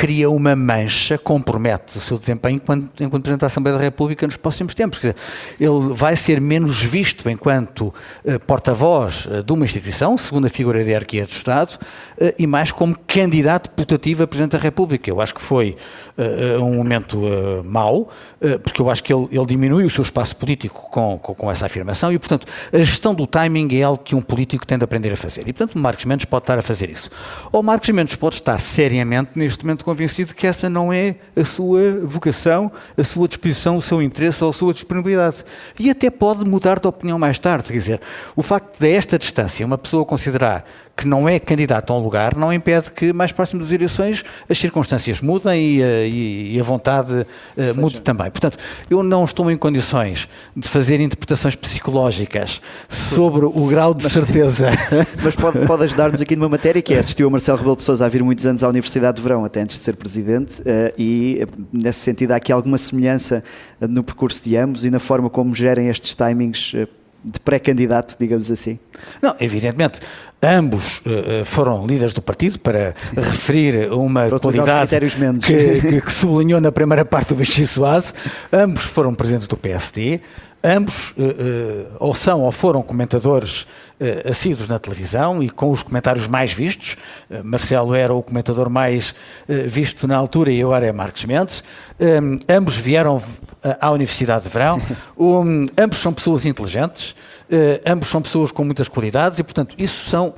[0.00, 4.38] cria uma mancha, compromete o seu desempenho enquanto, enquanto Presidente da Assembleia da República nos
[4.38, 4.98] próximos tempos.
[4.98, 5.20] Quer dizer,
[5.60, 7.92] ele vai ser menos visto enquanto
[8.24, 11.78] eh, porta-voz eh, de uma instituição, segunda figura da hierarquia do Estado,
[12.09, 15.08] eh, e mais como candidato putativo a Presidente da República.
[15.08, 15.76] Eu acho que foi
[16.18, 20.02] eh, um momento eh, mau, eh, porque eu acho que ele, ele diminui o seu
[20.02, 24.02] espaço político com, com, com essa afirmação e, portanto, a gestão do timing é algo
[24.02, 25.42] que um político tem de aprender a fazer.
[25.48, 27.10] E, portanto, Marcos Mendes pode estar a fazer isso.
[27.50, 32.00] Ou Marcos Mendes pode estar seriamente, neste momento, convencido que essa não é a sua
[32.02, 35.44] vocação, a sua disposição, o seu interesse ou a sua disponibilidade.
[35.78, 37.68] E até pode mudar de opinião mais tarde.
[37.68, 38.00] Quer dizer,
[38.36, 40.66] o facto de, a esta distância, uma pessoa considerar
[41.00, 44.58] que não é candidato a um lugar, não impede que, mais próximo das eleições, as
[44.58, 48.30] circunstâncias mudem e, a- e- e a vontade eh, mude também.
[48.30, 48.58] Portanto,
[48.90, 54.68] eu não estou em condições de fazer interpretações psicológicas sobre o grau de certeza.
[55.24, 58.04] Mas pode, pode ajudar-nos aqui numa matéria que é assistiu a Marcelo Rebelo de Sousa
[58.04, 61.38] a vir muitos anos à Universidade de Verão, até antes de ser Presidente, eh, e
[61.40, 63.42] eh, nesse sentido há aqui alguma semelhança
[63.80, 66.86] eh, no percurso de ambos e na forma como gerem estes timings eh,
[67.24, 68.78] de pré-candidato, digamos assim.
[69.22, 70.00] Não, evidentemente,
[70.42, 74.98] ambos eh, foram líderes do partido para referir uma Para qualidade
[75.40, 78.14] que, que, que sublinhou na primeira parte do Vichy Soase.
[78.52, 80.20] Ambos foram presidentes do PSD.
[80.64, 83.66] Ambos eh, eh, ou são ou foram comentadores
[84.24, 86.96] assíduos na televisão e com os comentários mais vistos.
[87.44, 89.14] Marcelo era o comentador mais
[89.66, 91.62] visto na altura e agora é Marcos Mendes.
[92.48, 93.22] Ambos vieram
[93.80, 94.80] à Universidade de Verão.
[95.16, 97.14] Um, ambos são pessoas inteligentes.
[97.50, 100.34] eh, ambos são pessoas com muitas qualidades e, portanto, isso são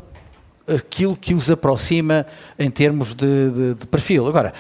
[0.75, 2.27] aquilo que os aproxima
[2.59, 4.27] em termos de, de- de perfil.
[4.27, 4.53] Agora,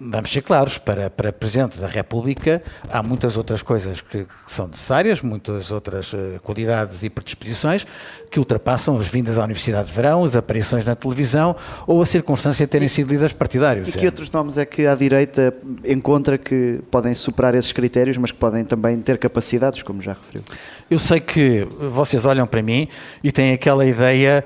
[0.00, 4.68] vamos ser claros, para, para Presidente da República há muitas outras coisas que, que são
[4.68, 7.86] necessárias, muitas outras eh, qualidades e predisposições
[8.30, 11.54] que ultrapassam as vindas à Universidade de Verão, as aparições na televisão
[11.86, 13.94] ou a circunstância de terem sido líderes partidários.
[13.94, 18.30] E que outros nomes é que a direita encontra que podem superar esses critérios, mas
[18.30, 20.42] que podem também ter capacidades, como já referiu?
[20.90, 22.88] Eu sei que vocês olham para mim
[23.22, 24.44] e têm aquela ideia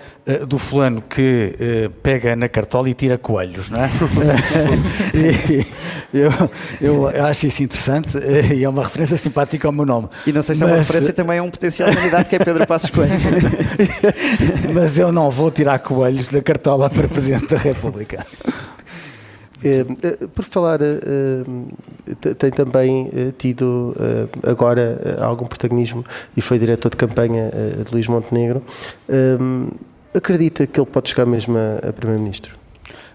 [0.48, 3.88] do fulano que eh, pega na cartola e tira coelhos, não é?
[6.14, 6.30] E eu,
[6.80, 10.08] eu acho isso interessante eh, e é uma referência simpática ao meu nome.
[10.26, 12.38] E não sei se é uma Mas- referência também a um potencial candidato que é
[12.38, 13.12] Pedro Passos Coelho.
[14.74, 18.24] Mas eu não vou tirar coelhos da cartola para Presidente da República.
[19.64, 21.00] Eh, eh, por falar, eh,
[22.08, 26.04] eh, te- tem também eh, tido eh, agora eh, algum protagonismo
[26.36, 28.62] e foi diretor de campanha eh, de Luís Montenegro.
[30.16, 32.56] Acredita que ele pode chegar mesmo a, a Primeiro-Ministro?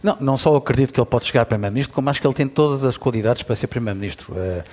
[0.03, 2.47] Não, não só acredito que ele pode chegar a Primeiro-Ministro, como acho que ele tem
[2.47, 4.33] todas as qualidades para ser Primeiro-Ministro.
[4.35, 4.63] Eh,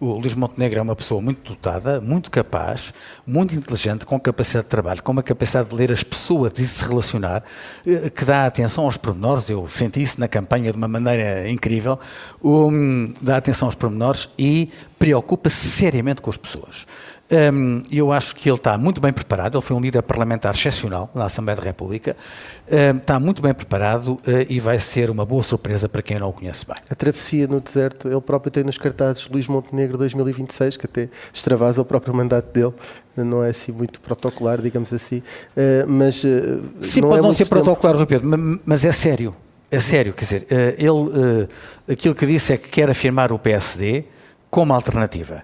[0.00, 2.94] o Luís Montenegro é uma pessoa muito dotada, muito capaz,
[3.26, 6.84] muito inteligente, com capacidade de trabalho, com uma capacidade de ler as pessoas e se
[6.84, 7.42] relacionar,
[7.86, 9.50] eh, que dá atenção aos pormenores.
[9.50, 11.98] Eu senti isso na campanha de uma maneira incrível.
[12.42, 16.86] Um, dá atenção aos pormenores e preocupa seriamente com as pessoas.
[17.30, 21.10] Um, eu acho que ele está muito bem preparado, ele foi um líder parlamentar excepcional
[21.14, 22.16] na Assembleia da República,
[22.70, 26.30] um, está muito bem preparado uh, e vai ser uma boa surpresa para quem não
[26.30, 26.76] o conhece bem.
[26.88, 31.82] A travessia no deserto, ele próprio tem nos cartazes Luís Montenegro 2026, que até extravasa
[31.82, 32.72] o próprio mandato dele,
[33.14, 36.24] não é assim muito protocolar, digamos assim, uh, mas...
[36.24, 37.56] Uh, Sim, não pode é não ser tempo.
[37.56, 39.36] protocolar, Rui Pedro, ma- mas é sério.
[39.70, 40.46] É sério, quer dizer,
[40.78, 41.46] ele,
[41.92, 44.04] aquilo que disse é que quer afirmar o PSD
[44.50, 45.42] como alternativa.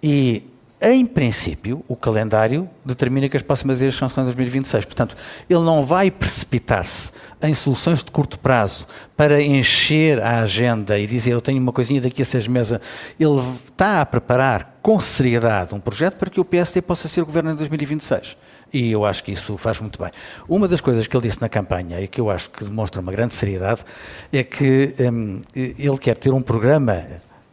[0.00, 0.44] E,
[0.84, 4.84] em princípio, o calendário determina que as próximas eleições são em 2026.
[4.84, 5.16] Portanto,
[5.48, 11.30] ele não vai precipitar-se em soluções de curto prazo para encher a agenda e dizer
[11.30, 12.78] eu tenho uma coisinha daqui a seis meses.
[13.18, 17.52] Ele está a preparar com seriedade um projeto para que o PSD possa ser governo
[17.52, 18.36] em 2026.
[18.70, 20.10] E eu acho que isso faz muito bem.
[20.46, 23.12] Uma das coisas que ele disse na campanha e que eu acho que demonstra uma
[23.12, 23.84] grande seriedade
[24.30, 27.02] é que hum, ele quer ter um programa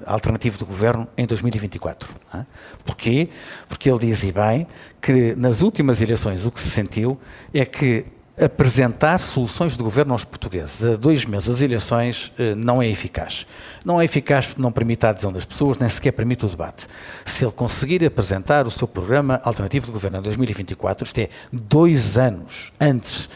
[0.06, 2.14] alternativo de governo em 2024.
[2.34, 2.46] não é?
[2.86, 3.30] Porquê?
[3.68, 4.68] Porque ele diz, e bem,
[5.02, 7.20] que nas últimas eleições o que se sentiu
[7.54, 8.06] é que
[8.40, 13.46] apresentar soluções de governo aos portugueses a dois meses das eleições eh, não é eficaz.
[13.86, 16.88] Não é eficaz porque não permite a adesão das pessoas, nem sequer permite o debate.
[17.26, 22.18] Se ele conseguir apresentar o seu programa alternativo de governo em 2024, isto é, dois
[22.18, 23.30] anos antes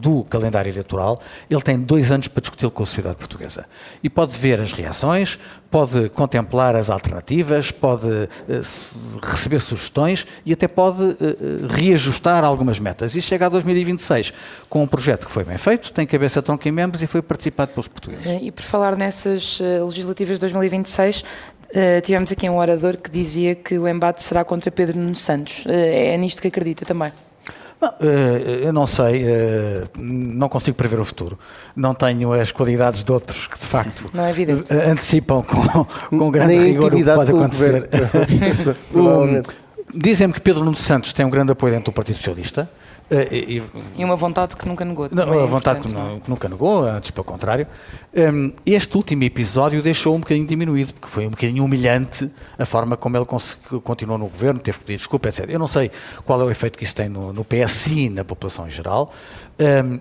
[0.00, 3.66] do calendário eleitoral, ele tem dois anos para discuti-lo com a sociedade portuguesa.
[4.02, 5.38] E pode ver as reações,
[5.70, 8.08] pode contemplar as alternativas, pode
[8.48, 8.60] eh,
[9.22, 11.36] receber sugestões e até pode eh, eh,
[11.68, 13.14] reajustar algumas metas.
[13.16, 14.32] E chega a 2026
[14.68, 17.72] com um projeto que foi bem feito, tem cabeça, tronco e membros e foi participado
[17.72, 18.26] pelos portugueses.
[18.26, 21.24] Eh, E por falar nessas eh, legislativas de 2026,
[21.74, 25.64] eh, tivemos aqui um orador que dizia que o embate será contra Pedro Nuno Santos.
[25.66, 27.10] Eh, É nisto que acredita também.
[27.80, 31.38] Bom, eh, eu não sei, eh, não consigo prever o futuro.
[31.74, 35.84] Não tenho as qualidades de outros que, de facto, Não é eh, antecipam com,
[36.16, 37.88] com grande Nem rigor o que pode acontecer.
[39.94, 42.68] Dizem-me que Pedro Nuno Santos tem um grande apoio dentro do Partido Socialista.
[43.10, 43.62] Eh, e-
[43.96, 45.08] e- uma vontade que nunca negou.
[45.10, 46.20] não, também é a vontade que, não é?
[46.20, 47.66] que nunca negou, antes pelo contrário.
[48.14, 52.96] Um, este último episódio deixou um bocadinho diminuído, porque foi um bocadinho humilhante a forma
[52.96, 53.26] como ele
[53.82, 55.46] continuou no governo, teve que pedir desculpa, etc.
[55.48, 55.90] Eu não sei
[56.24, 59.12] qual é o efeito que isso tem no, no PSI e na população em geral.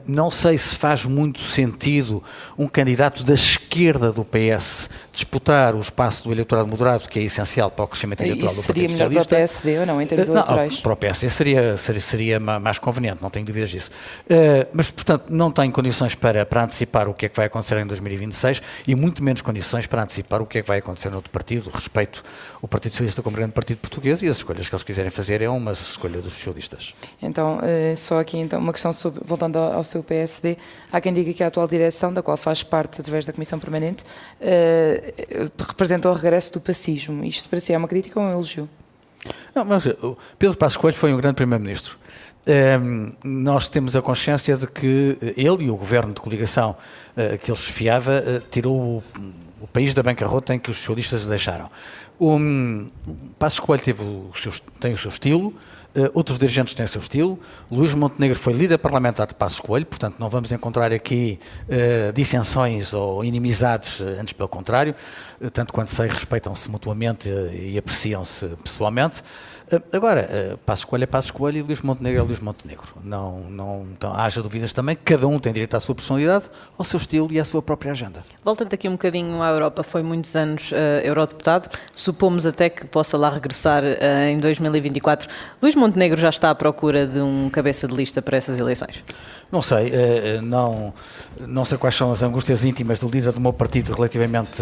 [0.05, 2.21] Não sei se faz muito sentido
[2.57, 7.71] um candidato da esquerda do PS disputar o espaço do eleitorado moderado, que é essencial
[7.71, 9.61] para o crescimento eleitoral do seria Partido melhor para o Socialista.
[9.61, 10.79] PSD ou não, em termos Eh, não, eleitorais?
[10.81, 13.91] para o PSD seria, seria, seria ma- mais conveniente, não tenho dúvidas disso.
[14.29, 17.77] Eh, mas, portanto, não tenho condições para, para antecipar o que é que vai acontecer
[17.77, 21.15] em 2026 e muito menos condições para antecipar o que é que vai acontecer no
[21.15, 21.69] outro partido.
[21.73, 22.23] Respeito
[22.61, 25.49] o Partido Socialista como grande partido português e as escolhas que eles quiserem fazer é
[25.49, 26.93] uma escolha dos socialistas.
[27.21, 30.57] Então, eh, só aqui então uma questão sobre, voltando ao, ao seu PSD,
[30.91, 34.03] há quem diga que a atual direção, da qual faz parte através da Comissão Permanente,
[34.39, 37.23] eh, representa o regresso do pacismo.
[37.23, 38.69] Isto para si é uma crítica ou um elogio?
[39.53, 39.95] Não, mas eh,
[40.39, 41.97] Pedro Passos Coelho foi um grande primeiro-ministro.
[42.47, 46.77] Ehm, nós temos a consciência de que eh, ele e o governo de coligação
[47.17, 49.03] eh, que ele chefiava eh, tirou o,
[49.61, 51.71] o país da bancarrota em que os socialistas deixaram.
[52.19, 52.87] O hum,
[53.39, 55.53] Passos Coelho teve o seu, tem o seu estilo,
[56.13, 57.39] outros dirigentes têm o seu estilo.
[57.71, 62.93] Luís Montenegro foi líder parlamentar de Passos Coelho, portanto não vamos encontrar aqui eh, dissensões
[62.93, 64.93] ou inimizades, eh, antes pelo contrário,
[65.39, 69.23] eh, tanto quanto sei, respeitam-se mutuamente eh, e apreciam-se pessoalmente.
[69.71, 72.85] Eh, Agora, eh, Passos Coelho é Passos Coelho e Luís Montenegro é Luís Montenegro.
[73.03, 76.45] Não, não, então, haja dúvidas também, cada um tem direito à sua personalidade,
[76.77, 78.21] ao seu estilo e à sua própria agenda.
[78.43, 83.17] Voltando aqui um bocadinho à Europa, foi muitos anos eh, eurodeputado, supomos até que possa
[83.17, 85.29] lá regressar eh, em 2024.
[85.61, 89.03] Luís Montenegro já está à procura de um cabeça de lista para essas eleições?
[89.51, 89.91] Não sei,
[90.41, 90.93] não,
[91.39, 94.61] não sei quais são as angústias íntimas do líder do meu partido relativamente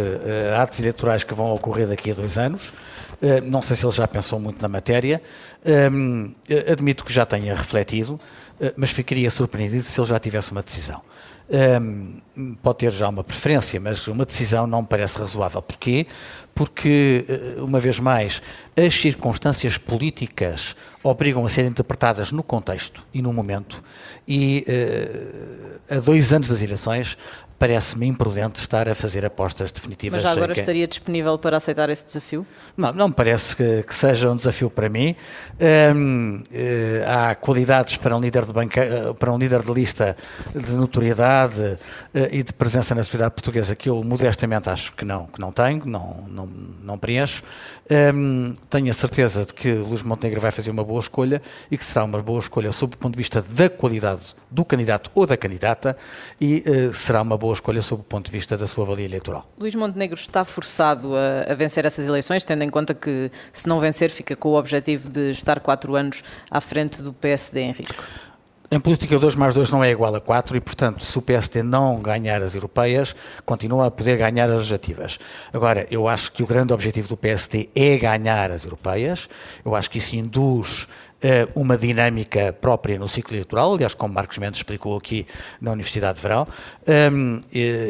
[0.53, 2.73] a atos eleitorais que vão ocorrer daqui a dois anos.
[3.21, 5.21] Eh, Não sei se ele já pensou muito na matéria.
[5.91, 8.19] Hum, eh, Admito que já tenha refletido,
[8.59, 11.01] eh, mas ficaria surpreendido se ele já tivesse uma decisão.
[11.81, 12.21] Hum,
[12.63, 15.61] Pode ter já uma preferência, mas uma decisão não me parece razoável.
[15.61, 16.07] Porquê?
[16.55, 17.25] Porque,
[17.57, 18.41] uma vez mais,
[18.75, 23.83] as circunstâncias políticas obrigam a ser interpretadas no contexto e no momento.
[24.27, 27.17] E eh, a dois anos das eleições,
[27.59, 30.21] parece-me imprudente estar a fazer apostas definitivas.
[30.21, 32.45] Mas já agora a quem- estaria disponível para aceitar esse desafio?
[32.75, 35.15] não, não me parece que, que seja um desafio para mim.
[35.95, 40.17] Hum, eh, há qualidades para um líder de banca, eh, para um líder de lista
[40.53, 41.77] de notoriedade
[42.31, 45.85] e de presença na sociedade portuguesa que eu modestamente acho que não, que não tenho,
[45.85, 46.45] não, não,
[46.81, 47.43] não preencho.
[48.13, 51.85] Hum, tenho a certeza de que Luís Montenegro vai fazer uma boa escolha e que
[51.85, 54.12] será uma boa escolha sob o ponto de vista da qualidade
[54.49, 55.97] do candidato ou da candidata
[56.39, 59.47] e uh, será uma boa escolha sob o ponto de vista da sua valia eleitoral.
[59.59, 63.79] Luís Montenegro está forçado a, a, vencer essas eleições, tendo em conta que, se não
[63.79, 68.03] vencer, fica com o objetivo de estar quatro anos à frente do PSD em risco.
[68.73, 71.61] Em política, 2 mais 2 não é igual a 4 e, portanto, se o PSD
[71.61, 75.19] não ganhar as europeias, continua a poder ganhar as legislativas.
[75.53, 79.29] Agora, eu acho que o grande objetivo do PSD é ganhar as europeias.
[79.63, 80.87] Eu acho que isso induz
[81.55, 85.25] uma dinâmica própria no ciclo eleitoral, aliás, como Marcos Mendes explicou aqui
[85.61, 86.47] na Universidade de Verão.
[87.11, 87.39] Um,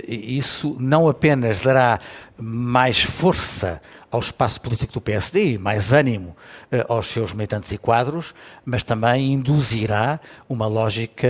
[0.08, 2.00] isso não apenas dará
[2.38, 3.82] mais força
[4.12, 6.36] ao espaço político do PSD, mais ânimo
[6.72, 11.28] uh, aos seus militantes e quadros, mas também induzirá uma lógica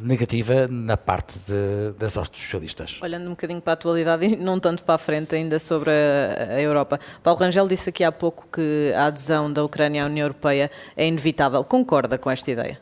[0.00, 2.98] negativa na parte de, das hostes socialistas.
[3.02, 6.54] Olhando um bocadinho para a atualidade e não tanto para a frente ainda sobre a,
[6.54, 6.98] a, Europa.
[7.22, 11.06] Paulo Rangel disse aqui há pouco que a adesão da Ucrânia à União Europeia é
[11.06, 11.62] inevitável.
[11.64, 12.80] Concorda com esta ideia?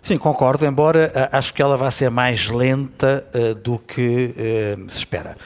[0.00, 4.98] Sim, concordo, embora acho que ela vai ser mais lenta uh, do que uh, se
[4.98, 5.36] espera.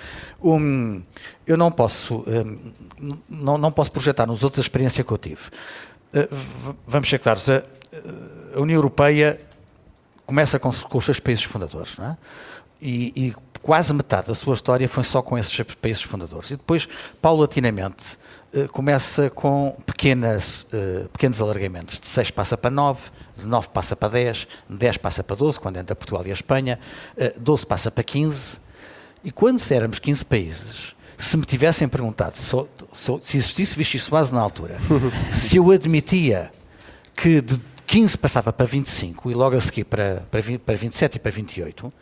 [0.42, 1.02] Um,
[1.46, 2.58] eu não posso, um,
[3.28, 5.48] não, não posso projetar nos outros a experiência que eu tive.
[6.14, 6.36] Uh,
[6.86, 7.62] vamos ser claros, a,
[8.54, 9.40] a, União Europeia
[10.30, 12.16] começa com, com os seus países fundadores, é?
[12.80, 16.52] e, e, quase metade da sua história foi só com esses países fundadores.
[16.52, 16.88] E depois,
[17.20, 18.16] paulatinamente,
[18.54, 21.98] uh, começa com pequenas, uh, pequenos alargamentos.
[21.98, 25.58] De 6 passa para 9, de 9 passa para 10, de 10 passa para 12,
[25.58, 26.78] quando entra Portugal e a Espanha,
[27.36, 28.60] 12 passa para 15,
[29.24, 32.56] e quando éramos 15 países, se me tivessem perguntado se,
[33.20, 34.78] se existisse Vichy Soase na altura,
[35.28, 36.52] se eu admitia
[37.16, 37.58] que de
[37.90, 41.32] 15 passava para 25 e logo a seguir para, para, 20, para 27 e para
[41.32, 41.92] 28, uh,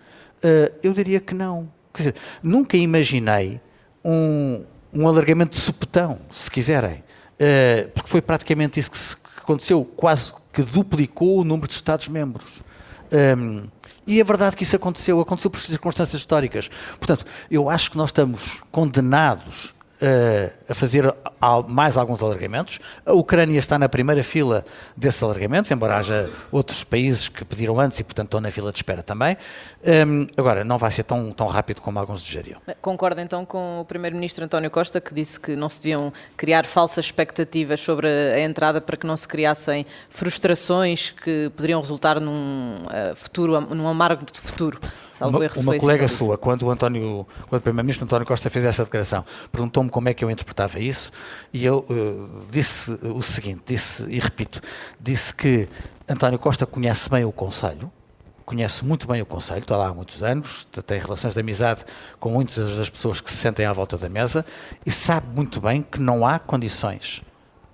[0.43, 1.73] eh, eu diria que não.
[1.95, 3.59] Quer dizer, nunca imaginei
[4.05, 9.23] um, um alargamento de supetão, se quiserem, uh, porque foi praticamente isso que, se, que,
[9.39, 12.63] aconteceu, quase que duplicou o número de Estados-membros.
[13.11, 13.63] Um, ehm,
[14.07, 16.69] e é verdade que isso aconteceu, aconteceu por circunstâncias históricas.
[16.99, 21.13] Portanto, eu acho que nós estamos condenados uh, a fazer
[21.67, 22.79] mais alguns alargamentos.
[23.07, 24.65] A Ucrânia está na primeira fila
[24.97, 28.79] desses alargamentos, embora haja outros países que pediram antes e, portanto, estão na fila de
[28.79, 29.37] espera também.
[30.07, 32.61] Um, agora, não vai ser tão, tão rápido como alguns desejariam.
[32.83, 37.07] Concorda então com o Primeiro-Ministro António Costa, que disse que não se deviam criar falsas
[37.07, 43.17] expectativas sobre a entrada para que não se criassem frustrações que poderiam resultar num uh,
[43.17, 44.79] futuro, num amargo de futuro
[45.27, 49.25] uma, uma colega sua, quando o António, quando o Primeiro-Ministro António Costa fez essa declaração,
[49.51, 51.13] perguntou-me como é que eu interpretava isso
[51.53, 54.61] e eu uh, disse o seguinte, disse e repito,
[55.01, 55.69] disse que
[56.09, 57.91] António Costa conhece bem o Conselho,
[58.45, 61.85] conhece muito bem o Conselho, está lá há muitos anos, tem relações de amizade
[62.19, 64.45] com muitas das pessoas que se sentem à volta da mesa
[64.85, 67.23] e sabe muito bem que não há condições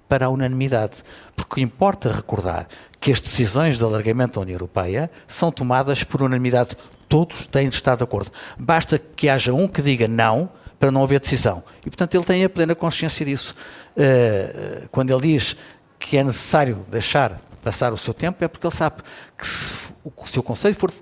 [0.08, 1.02] para a unanimidade.
[1.34, 2.68] Porque importa recordar
[3.00, 6.76] que as decisões de alargamento da União Europeia são tomadas por unanimidade
[7.08, 8.30] todos têm de estar de acordo.
[8.58, 10.50] Basta que haja um que diga não
[10.84, 11.64] para não haver decisão.
[11.80, 13.56] E, portanto, ele tem a plena consciência disso.
[13.96, 15.56] Uh, quando ele diz
[15.98, 18.96] que é necessário deixar passar o seu tempo, é porque ele sabe
[19.38, 20.92] que se o seu Conselho for,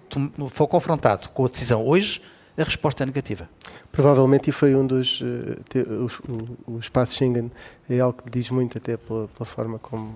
[0.51, 2.22] for confrontado com a decisão hoje,
[2.57, 3.49] a resposta é negativa.
[3.91, 5.20] Provavelmente, e foi um dos.
[5.20, 7.51] Uh, te, o, o, o, espaço Schengen
[7.91, 10.14] é algo que diz muito, até pela, pela forma como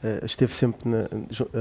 [0.00, 1.08] Uh, esteve sempre na,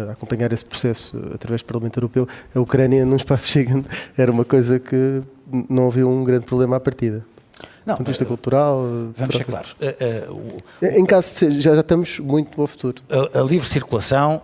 [0.10, 2.28] a acompanhar esse processo através do Parlamento Europeu.
[2.54, 3.84] A Ucrânia, num espaço Schengen,
[4.16, 5.24] era uma coisa que
[5.68, 7.26] não havia um grande problema à partida.
[7.86, 8.84] Não, do ponto de vista uh, cultural.
[9.16, 9.74] Vamos ser claros.
[9.74, 13.02] Uh, em caso de ser, já, já estamos muito no futuro.
[13.10, 14.42] A, a livre circulação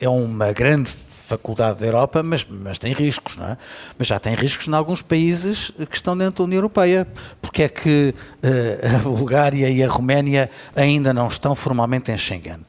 [0.00, 0.90] é uma grande
[1.30, 3.56] faculdade da Europa, mas, mas tem riscos, não é?
[3.96, 7.06] Mas já tem riscos em alguns países que estão dentro da União Europeia.
[7.40, 12.60] Porque é que uh, a Bulgária e a Roménia ainda não estão formalmente em Schengen?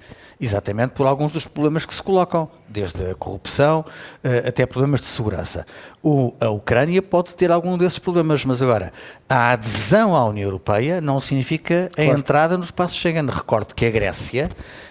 [0.42, 5.06] Exatamente por alguns dos problemas que se colocam, desde a corrupção uh, até problemas de
[5.06, 5.68] segurança.
[6.02, 8.92] O, a Ucrânia pode ter algum desses problemas, mas agora,
[9.30, 12.18] a adesão à União Europeia não significa a claro.
[12.18, 13.28] entrada no espaço Schengen.
[13.28, 14.50] Recordo que a Grécia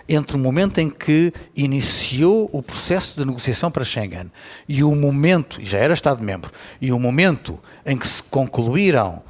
[0.08, 4.30] entre o momento em que iniciou o processo de negociação para Schengen
[4.68, 9.22] e o momento, e já era Estado-membro, e o momento em que se concluíram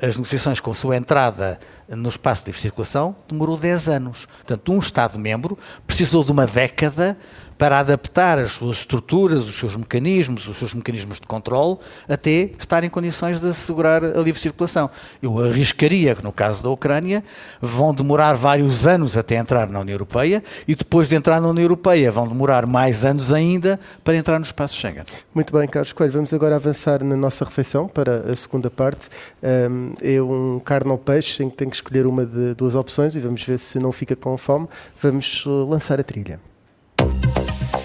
[0.00, 1.58] as negociações com a sua entrada
[1.88, 4.26] no espaço de livre circulação, demorou 10 anos.
[4.26, 7.16] Portanto, um Estado-membro precisou de uma década
[7.58, 11.78] para adaptar as suas estruturas, os seus mecanismos, os seus mecanismos de controle,
[12.08, 14.90] até estar em condições de assegurar a livre circulação.
[15.22, 17.24] Eu arriscaria que, no caso da Ucrânia,
[17.60, 21.64] vão demorar vários anos até entrar na União Europeia e depois de entrar na União
[21.64, 25.04] Europeia vão demorar mais anos ainda para entrar no espaço Schengen.
[25.34, 29.08] Muito bem, Carlos Coelho, vamos agora avançar na nossa refeição para a segunda parte.
[29.42, 33.20] é um carne ao peixe em que tem que escolher uma de duas opções e
[33.20, 34.68] vamos ver se não fica com fome.
[35.02, 36.38] Vamos lançar a trilha.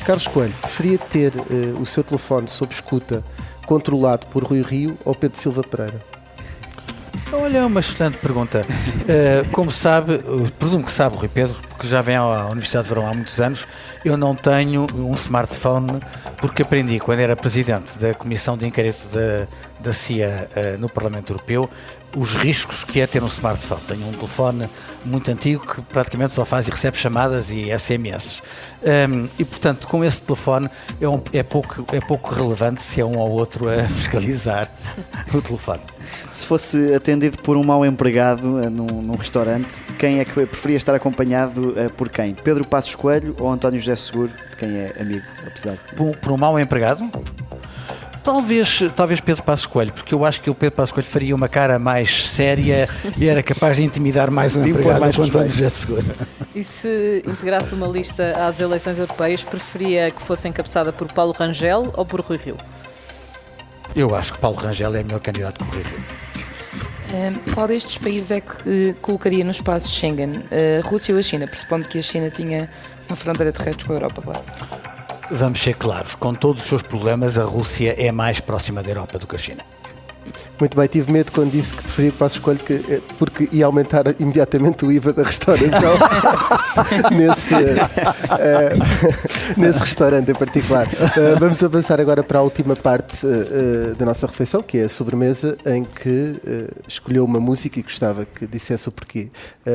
[0.05, 3.23] Carlos Coelho, preferia ter uh, o seu telefone sob escuta
[3.65, 6.01] controlado por Rui Rio ou Pedro Silva Pereira?
[7.31, 8.65] Olha, é uma excelente pergunta.
[8.65, 10.19] Uh, como sabe,
[10.59, 13.65] presumo que sabe, Rui Pedro, porque já vem à Universidade de Verão há muitos anos,
[14.03, 16.01] eu não tenho um smartphone
[16.41, 19.47] porque aprendi quando era presidente da Comissão de Inquérito da,
[19.79, 21.69] da CIA uh, no Parlamento Europeu
[22.15, 23.81] os riscos que é ter um smartphone.
[23.87, 24.69] Tenho um telefone
[25.05, 28.41] muito antigo que praticamente só faz e recebe chamadas e SMS.
[28.81, 33.05] Um, e portanto, com esse telefone é, um, é, pouco, é pouco relevante se é
[33.05, 34.69] um ou outro a fiscalizar
[35.33, 35.81] o telefone.
[36.33, 40.77] Se fosse atendido por um mau empregado uh, num, num, restaurante, quem é que preferia
[40.77, 42.33] estar acompanhado uh, por quem?
[42.33, 45.95] Pedro Passos Coelho ou António José Seguro, de quem é amigo, apesar de...
[45.95, 47.09] Por, por um mau empregado?
[48.23, 51.49] Talvez, talvez Pedro Passos Coelho, porque eu acho que o Pedro Passos Coelho faria uma
[51.49, 55.69] cara mais séria e era capaz de intimidar mais um empregado mais do António José
[55.69, 56.05] Segura.
[56.53, 61.91] E se integrasse uma lista às eleições europeias, preferia que fosse encabeçada por Paulo Rangel
[61.95, 62.57] ou por Rui Rio?
[63.95, 66.03] Eu acho que Paulo Rangel é melhor candidato que Rui Rio.
[67.13, 70.29] Um, qual destes países é que uh, colocaria no espaço Schengen?
[70.29, 71.47] Uh, Rússia ou a China?
[71.47, 72.69] Pressupondo que a China tinha
[73.09, 74.90] uma fronteira terrestre com a Europa, claro.
[75.33, 79.17] Vamos ser claros, com todos os seus problemas, a Rússia é mais próxima da Europa
[79.17, 79.63] do que a China.
[80.61, 83.65] Muito bem, tive medo quando disse que preferia que passo escolho que, eh, porque ia
[83.65, 85.97] aumentar imediatamente o IVA da restauração
[87.11, 90.85] nesse, uh, nesse restaurante em particular.
[90.85, 94.89] Uh, vamos avançar agora para a última parte uh, da nossa refeição, que é a
[94.89, 96.35] sobremesa, em que
[96.87, 99.29] escolheu uma música e gostava que dissesse o porquê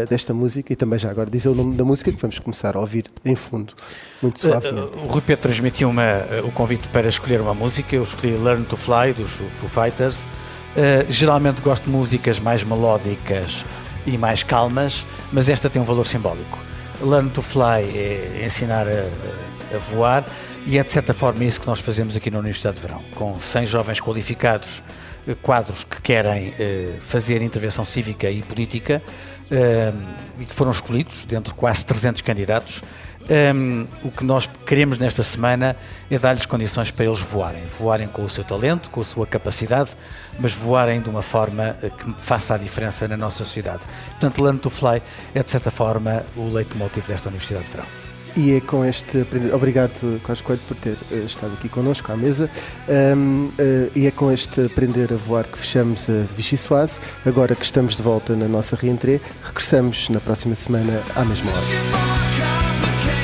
[0.09, 2.81] desta música e também já agora dizer o nome da música que vamos começar a
[2.81, 3.75] ouvir em fundo,
[4.23, 4.99] muito suavemente.
[4.99, 5.93] o Rui Pedro transmitiu
[6.45, 10.27] o convite para escolher uma música, eu escolhi Learn to Fly dos Foo Fighters.
[10.77, 13.65] Uh, geralmente gosto de músicas mais melódicas
[14.05, 16.59] e mais calmas, mas esta tem um valor simbólico.
[17.01, 20.27] Learn to Fly é ensinar a, a, voar
[20.67, 23.41] e é de certa forma isso que nós fazemos aqui na Universidade de Verão, com
[23.41, 24.83] 100 jovens qualificados,
[25.27, 29.03] eh, quadros que querem uh, fazer intervenção cívica e política
[30.39, 32.83] e que foram escolhidos dentre quase 300 candidatos
[33.29, 35.77] um, o que nós queremos nesta semana
[36.11, 37.63] é dar-lhes condições para eles voarem.
[37.79, 39.91] Voarem com o seu talento, com a sua capacidade,
[40.39, 43.81] mas voarem de uma forma eh, que faça a diferença na nossa sociedade.
[44.11, 45.03] Portanto, Learn to Fly
[45.35, 47.87] é, de certa forma, o leitmotiv desta Universidade de Verão.
[48.37, 49.55] E é com este aprender.
[49.55, 52.51] Obrigado, Carlos Coelho, por ter uh, estado aqui connosco à mesa.
[52.87, 57.01] Um, uh, e é com este aprender a voar que fechamos a Vichy Soase.
[57.25, 63.16] Agora que estamos de volta na nossa reentrée, regressamos na próxima semana à mesma hora.